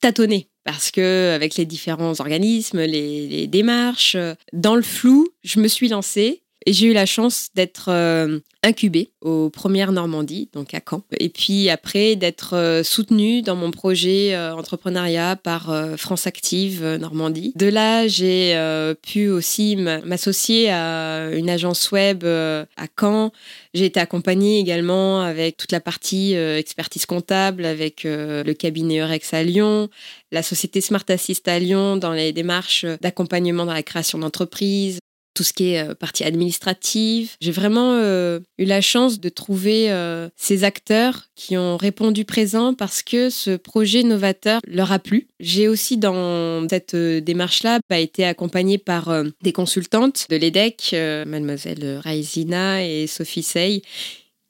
tâtonné. 0.00 0.48
Parce 0.64 0.92
que 0.92 1.32
avec 1.34 1.56
les 1.56 1.64
différents 1.64 2.20
organismes, 2.20 2.82
les, 2.82 3.48
démarches, 3.48 4.16
dans 4.52 4.76
le 4.76 4.82
flou, 4.82 5.28
je 5.42 5.58
me 5.58 5.66
suis 5.66 5.88
lancée 5.88 6.41
j'ai 6.66 6.86
eu 6.86 6.92
la 6.92 7.06
chance 7.06 7.48
d'être 7.54 7.86
euh, 7.88 8.38
incubée 8.62 9.10
aux 9.20 9.50
premières 9.50 9.92
Normandie, 9.92 10.48
donc 10.52 10.74
à 10.74 10.80
Caen. 10.88 11.02
Et 11.18 11.28
puis 11.28 11.68
après, 11.68 12.16
d'être 12.16 12.54
euh, 12.56 12.82
soutenue 12.82 13.42
dans 13.42 13.56
mon 13.56 13.70
projet 13.70 14.34
euh, 14.34 14.54
entrepreneuriat 14.54 15.36
par 15.36 15.74
France 15.96 16.26
Active 16.26 16.84
Normandie. 16.84 17.52
De 17.56 17.66
là, 17.66 18.06
j'ai 18.06 18.56
pu 19.02 19.28
aussi 19.28 19.76
m'associer 19.76 20.70
à 20.70 21.30
une 21.32 21.50
agence 21.50 21.90
web 21.90 22.24
à 22.24 22.86
Caen. 22.98 23.32
J'ai 23.74 23.86
été 23.86 24.00
accompagnée 24.00 24.58
également 24.58 25.22
avec 25.22 25.56
toute 25.56 25.72
la 25.72 25.80
partie 25.80 26.34
expertise 26.34 27.06
comptable, 27.06 27.64
avec 27.64 28.04
le 28.04 28.52
cabinet 28.52 29.00
Eurex 29.00 29.34
à 29.34 29.42
Lyon, 29.42 29.88
la 30.30 30.42
société 30.42 30.80
Smart 30.80 31.04
Assist 31.08 31.46
à 31.48 31.58
Lyon 31.58 31.96
dans 31.96 32.12
les 32.12 32.32
démarches 32.32 32.84
d'accompagnement 33.00 33.66
dans 33.66 33.74
la 33.74 33.82
création 33.82 34.18
d'entreprise, 34.18 34.98
tout 35.34 35.42
ce 35.42 35.52
qui 35.52 35.72
est 35.72 35.88
euh, 35.88 35.94
partie 35.94 36.24
administrative. 36.24 37.36
J'ai 37.40 37.50
vraiment 37.50 37.94
euh, 37.94 38.40
eu 38.58 38.64
la 38.64 38.80
chance 38.80 39.20
de 39.20 39.28
trouver 39.28 39.90
euh, 39.90 40.28
ces 40.36 40.64
acteurs 40.64 41.28
qui 41.34 41.56
ont 41.56 41.76
répondu 41.76 42.24
présent 42.24 42.74
parce 42.74 43.02
que 43.02 43.30
ce 43.30 43.56
projet 43.56 44.02
novateur 44.02 44.60
leur 44.66 44.92
a 44.92 44.98
plu. 44.98 45.28
J'ai 45.40 45.68
aussi 45.68 45.96
dans 45.96 46.66
cette 46.68 46.96
démarche-là 46.96 47.80
bah, 47.88 47.98
été 47.98 48.24
accompagnée 48.24 48.78
par 48.78 49.12
des 49.42 49.52
consultantes 49.52 50.26
de 50.30 50.36
l'EDEC, 50.36 50.94
mademoiselle 51.26 52.00
Raizina 52.02 52.84
et 52.84 53.06
Sophie 53.06 53.42
Sey, 53.42 53.82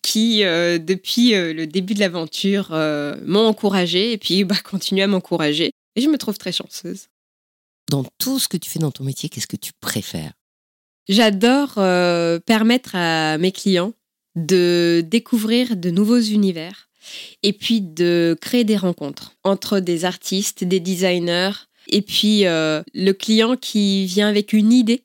qui, 0.02 0.40
depuis 0.40 1.30
le 1.30 1.64
début 1.66 1.94
de 1.94 2.00
l'aventure, 2.00 2.70
m'ont 3.24 3.46
encouragée 3.46 4.12
et 4.12 4.18
puis 4.18 4.44
bah, 4.44 4.56
continuent 4.64 5.02
à 5.02 5.06
m'encourager. 5.06 5.72
Et 5.96 6.00
je 6.00 6.08
me 6.08 6.18
trouve 6.18 6.38
très 6.38 6.52
chanceuse. 6.52 7.06
Dans 7.90 8.04
tout 8.18 8.38
ce 8.38 8.48
que 8.48 8.56
tu 8.56 8.70
fais 8.70 8.78
dans 8.78 8.90
ton 8.90 9.04
métier, 9.04 9.28
qu'est-ce 9.28 9.46
que 9.46 9.56
tu 9.56 9.72
préfères? 9.80 10.32
J'adore 11.08 11.74
euh, 11.78 12.38
permettre 12.38 12.94
à 12.94 13.36
mes 13.38 13.50
clients 13.50 13.92
de 14.36 15.04
découvrir 15.04 15.76
de 15.76 15.90
nouveaux 15.90 16.20
univers 16.20 16.88
et 17.42 17.52
puis 17.52 17.80
de 17.80 18.36
créer 18.40 18.64
des 18.64 18.76
rencontres 18.76 19.34
entre 19.42 19.80
des 19.80 20.04
artistes, 20.04 20.62
des 20.62 20.78
designers 20.78 21.66
et 21.88 22.02
puis 22.02 22.46
euh, 22.46 22.82
le 22.94 23.12
client 23.12 23.56
qui 23.56 24.06
vient 24.06 24.28
avec 24.28 24.52
une 24.52 24.72
idée 24.72 25.02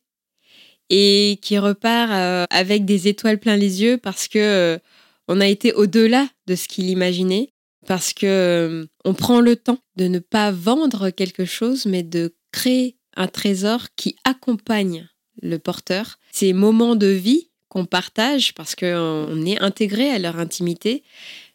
et 0.90 1.40
qui 1.42 1.58
repart 1.58 2.12
euh, 2.12 2.46
avec 2.52 2.86
des 2.86 3.08
étoiles 3.08 3.40
plein 3.40 3.58
les 3.58 3.82
yeux 3.82 3.98
parce 3.98 4.28
que 4.28 4.80
on 5.28 5.42
a 5.42 5.48
été 5.48 5.74
au-delà 5.74 6.30
de 6.46 6.56
ce 6.56 6.68
qu'il 6.68 6.90
imaginait 6.90 7.50
parce 7.88 8.14
que 8.14 8.88
on 9.04 9.16
prend 9.16 9.42
le 9.42 9.56
temps 9.56 9.80
de 9.96 10.08
ne 10.08 10.20
pas 10.20 10.52
vendre 10.52 11.10
quelque 11.10 11.44
chose 11.44 11.88
mais 11.88 12.04
de 12.04 12.36
créer 12.52 12.98
un 13.16 13.28
trésor 13.28 13.88
qui 13.96 14.16
accompagne 14.24 15.10
le 15.42 15.60
porteur. 15.60 16.20
Ces 16.32 16.54
moments 16.54 16.96
de 16.96 17.08
vie 17.08 17.50
qu'on 17.70 17.86
partage 17.86 18.54
parce 18.54 18.76
qu'on 18.76 19.46
est 19.46 19.60
intégré 19.60 20.10
à 20.10 20.20
leur 20.20 20.40
intimité, 20.40 21.04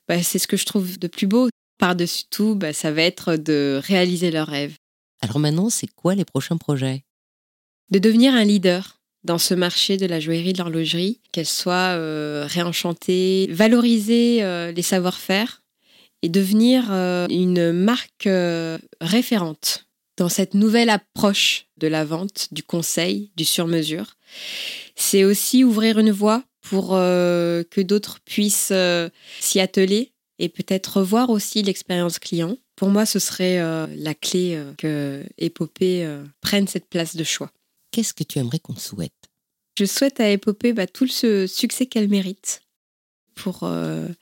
bah, 0.08 0.22
c'est 0.22 0.38
ce 0.38 0.46
que 0.46 0.56
je 0.56 0.66
trouve 0.66 0.98
de 0.98 1.06
plus 1.06 1.26
beau. 1.26 1.48
Par-dessus 1.78 2.24
tout, 2.30 2.54
bah, 2.54 2.72
ça 2.72 2.92
va 2.92 3.02
être 3.02 3.36
de 3.36 3.80
réaliser 3.82 4.30
leurs 4.30 4.48
rêves. 4.48 4.76
Alors 5.20 5.38
maintenant, 5.38 5.70
c'est 5.70 5.86
quoi 5.86 6.14
les 6.14 6.24
prochains 6.24 6.56
projets? 6.56 7.04
De 7.90 7.98
devenir 7.98 8.34
un 8.34 8.44
leader 8.44 9.00
dans 9.24 9.38
ce 9.38 9.54
marché 9.54 9.96
de 9.96 10.06
la 10.06 10.20
joaillerie, 10.20 10.52
de 10.52 10.58
l'horlogerie, 10.58 11.20
qu'elle 11.30 11.46
soit 11.46 11.96
euh, 11.96 12.46
réenchantée, 12.48 13.48
valoriser 13.50 14.42
euh, 14.42 14.72
les 14.72 14.82
savoir-faire 14.82 15.62
et 16.22 16.28
devenir 16.28 16.88
euh, 16.90 17.26
une 17.30 17.72
marque 17.72 18.28
référente 19.00 19.86
dans 20.16 20.28
cette 20.28 20.54
nouvelle 20.54 20.90
approche 20.90 21.66
de 21.78 21.86
la 21.86 22.04
vente, 22.04 22.48
du 22.52 22.62
conseil, 22.62 23.30
du 23.36 23.44
sur-mesure. 23.44 24.16
C'est 24.94 25.24
aussi 25.24 25.64
ouvrir 25.64 25.98
une 25.98 26.10
voie 26.10 26.44
pour 26.60 26.90
euh, 26.94 27.64
que 27.70 27.80
d'autres 27.80 28.20
puissent 28.20 28.70
euh, 28.72 29.08
s'y 29.40 29.60
atteler 29.60 30.12
et 30.38 30.48
peut-être 30.48 30.98
revoir 30.98 31.30
aussi 31.30 31.62
l'expérience 31.62 32.18
client. 32.18 32.56
Pour 32.76 32.88
moi, 32.88 33.06
ce 33.06 33.18
serait 33.18 33.60
euh, 33.60 33.86
la 33.96 34.14
clé 34.14 34.60
que 34.78 35.24
Épopée 35.38 36.08
prenne 36.40 36.66
cette 36.66 36.86
place 36.86 37.16
de 37.16 37.24
choix. 37.24 37.50
Qu'est-ce 37.90 38.14
que 38.14 38.24
tu 38.24 38.38
aimerais 38.38 38.58
qu'on 38.58 38.76
souhaite? 38.76 39.12
Je 39.78 39.84
souhaite 39.84 40.20
à 40.20 40.30
Épopée 40.30 40.72
bah, 40.72 40.86
tout 40.86 41.06
le 41.22 41.46
succès 41.46 41.86
qu'elle 41.86 42.08
mérite 42.08 42.62
pour 43.34 43.68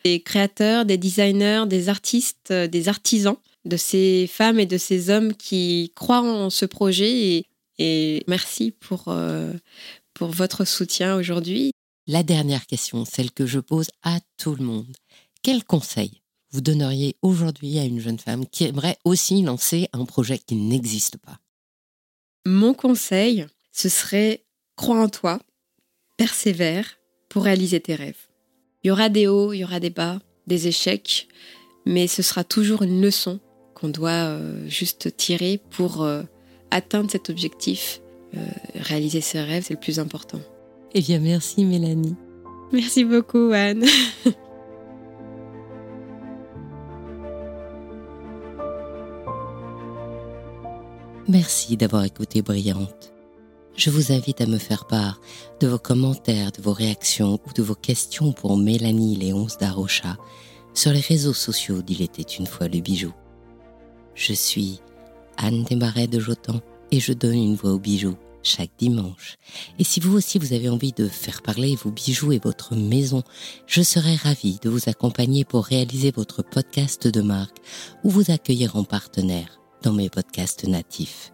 des 0.05 0.21
créateurs, 0.21 0.85
des 0.85 0.97
designers, 0.97 1.65
des 1.67 1.89
artistes, 1.89 2.53
des 2.53 2.89
artisans 2.89 3.37
de 3.65 3.77
ces 3.77 4.27
femmes 4.27 4.59
et 4.59 4.67
de 4.67 4.79
ces 4.79 5.11
hommes 5.11 5.35
qui 5.35 5.93
croient 5.95 6.23
en 6.23 6.51
ce 6.51 6.65
projet. 6.65 7.45
Et, 7.79 8.25
merci 8.27 8.73
pour, 8.73 9.05
euh, 9.09 9.53
pour 10.15 10.31
votre 10.31 10.65
soutien 10.65 11.17
aujourd'hui. 11.17 11.73
La 12.07 12.23
dernière 12.23 12.67
question, 12.67 13.05
celle 13.05 13.31
que 13.31 13.47
je 13.47 13.61
pose 13.61 13.89
à 14.03 14.19
tout 14.37 14.55
le 14.55 14.65
monde. 14.65 14.97
Quel 15.43 15.65
conseil 15.65 16.23
vous 16.51 16.61
donneriez 16.61 17.17
aujourd'hui 17.23 17.79
à 17.79 17.85
une 17.85 18.01
jeune 18.01 18.19
femme 18.19 18.47
qui 18.47 18.65
aimerait 18.65 18.99
aussi 19.05 19.43
lancer 19.43 19.89
un 19.93 20.05
projet 20.05 20.39
qui 20.39 20.57
n'existe 20.57 21.19
pas? 21.19 21.39
Mon 22.47 22.75
conseil, 22.75 23.47
ce 23.73 23.89
serait 23.89 24.45
crois 24.77 25.01
en 25.01 25.09
toi, 25.09 25.39
persévère 26.17 26.99
pour 27.29 27.45
réaliser 27.45 27.81
tes 27.81 27.95
rêves. 27.95 28.27
Il 28.83 28.89
y 28.89 28.91
aura 28.91 29.11
des 29.11 29.27
hauts, 29.27 29.53
il 29.53 29.59
y 29.59 29.65
aura 29.65 29.79
des 29.79 29.91
bas, 29.91 30.21
des 30.47 30.69
échecs, 30.69 31.29
mais 31.85 32.07
ce 32.09 32.23
sera 32.23 32.45
toujours 32.45 32.83
une 32.83 33.03
leçon 33.03 33.41
qu'on 33.81 33.89
doit 33.89 34.11
euh, 34.11 34.69
juste 34.69 35.17
tirer 35.17 35.61
pour 35.71 36.03
euh, 36.03 36.23
atteindre 36.71 37.11
cet 37.11 37.31
objectif. 37.31 38.01
Euh, 38.37 38.39
réaliser 38.75 39.21
ses 39.21 39.41
rêves, 39.41 39.65
c'est 39.67 39.75
le 39.75 39.81
plus 39.81 39.99
important. 39.99 40.39
Eh 40.95 41.01
bien, 41.01 41.19
merci 41.19 41.65
Mélanie. 41.65 42.15
Merci 42.73 43.05
beaucoup 43.05 43.51
Anne. 43.53 43.85
Merci 51.29 51.77
d'avoir 51.77 52.05
écouté 52.05 52.43
Brillante. 52.43 53.13
Je 53.77 53.91
vous 53.91 54.11
invite 54.11 54.41
à 54.41 54.47
me 54.47 54.59
faire 54.59 54.87
part 54.87 55.21
de 55.61 55.69
vos 55.69 55.79
commentaires, 55.79 56.51
de 56.51 56.61
vos 56.61 56.73
réactions 56.73 57.39
ou 57.47 57.53
de 57.53 57.63
vos 57.63 57.77
questions 57.77 58.33
pour 58.33 58.57
Mélanie 58.57 59.15
Léonce 59.15 59.57
d'Arocha 59.57 60.17
sur 60.75 60.93
les 60.93 61.01
réseaux 61.01 61.33
sociaux 61.33 61.83
d'Il 61.83 62.03
était 62.03 62.23
une 62.23 62.47
fois 62.47 62.67
le 62.67 62.81
bijou. 62.81 63.13
Je 64.21 64.35
suis 64.35 64.81
Anne 65.39 65.65
Desmarais 65.65 66.07
de 66.07 66.21
Jotan 66.21 66.61
et 66.91 67.01
je 67.01 67.15
donne 67.15 67.39
une 67.39 67.55
voix 67.55 67.73
aux 67.73 67.79
bijoux 67.79 68.19
chaque 68.43 68.73
dimanche. 68.79 69.39
Et 69.79 69.85
si 69.85 69.99
vous 69.99 70.15
aussi 70.15 70.39
vous 70.39 70.53
avez 70.53 70.69
envie 70.69 70.93
de 70.93 71.09
faire 71.09 71.41
parler 71.41 71.75
vos 71.75 71.91
bijoux 71.91 72.33
et 72.33 72.39
votre 72.39 72.75
maison, 72.75 73.23
je 73.67 73.81
serai 73.81 74.17
ravie 74.17 74.59
de 74.61 74.69
vous 74.69 74.91
accompagner 74.91 75.47
pour 75.47 75.65
réaliser 75.65 76.11
votre 76.11 76.43
podcast 76.43 77.09
de 77.09 77.23
marque 77.23 77.57
ou 78.05 78.11
vous 78.11 78.31
accueillir 78.31 78.77
en 78.77 78.85
partenaire 78.85 79.59
dans 79.83 79.95
mes 79.95 80.11
podcasts 80.11 80.69
natifs. 80.69 81.33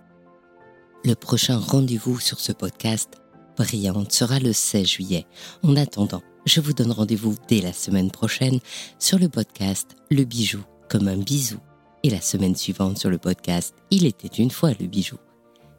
Le 1.04 1.16
prochain 1.16 1.58
rendez-vous 1.58 2.20
sur 2.20 2.38
ce 2.38 2.52
podcast 2.52 3.14
brillante 3.56 4.12
sera 4.12 4.38
le 4.38 4.52
16 4.52 4.86
juillet. 4.86 5.26
En 5.64 5.74
attendant, 5.74 6.22
je 6.44 6.60
vous 6.60 6.72
donne 6.72 6.92
rendez-vous 6.92 7.34
dès 7.48 7.62
la 7.62 7.72
semaine 7.72 8.12
prochaine 8.12 8.60
sur 9.00 9.18
le 9.18 9.28
podcast 9.28 9.96
Le 10.08 10.22
bijou 10.22 10.62
comme 10.88 11.08
un 11.08 11.16
bisou 11.16 11.58
et 12.06 12.10
la 12.10 12.20
semaine 12.20 12.54
suivante 12.54 12.98
sur 12.98 13.10
le 13.10 13.18
podcast 13.18 13.74
Il 13.90 14.06
était 14.06 14.28
une 14.28 14.52
fois 14.52 14.70
le 14.78 14.86
bijou. 14.86 15.16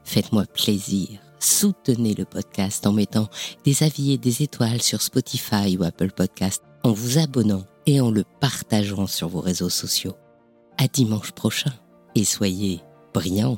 Faites-moi 0.04 0.46
plaisir, 0.46 1.20
soutenez 1.40 2.16
le 2.16 2.26
podcast 2.26 2.86
en 2.86 2.92
mettant 2.92 3.30
des 3.64 3.82
avis 3.84 4.12
et 4.12 4.18
des 4.18 4.44
étoiles 4.44 4.82
sur 4.82 5.02
Spotify 5.02 5.78
ou 5.78 5.84
Apple 5.84 6.12
Podcast, 6.12 6.64
en 6.84 6.92
vous 6.92 7.18
abonnant 7.18 7.64
et 7.86 8.02
en 8.02 8.12
le 8.12 8.26
partageant 8.42 9.08
sur 9.08 9.30
vos 9.30 9.40
réseaux 9.40 9.70
sociaux. 9.70 10.16
À 10.78 10.88
dimanche 10.88 11.32
prochain 11.32 11.74
et 12.14 12.26
soyez 12.26 12.82
brillants. 13.14 13.58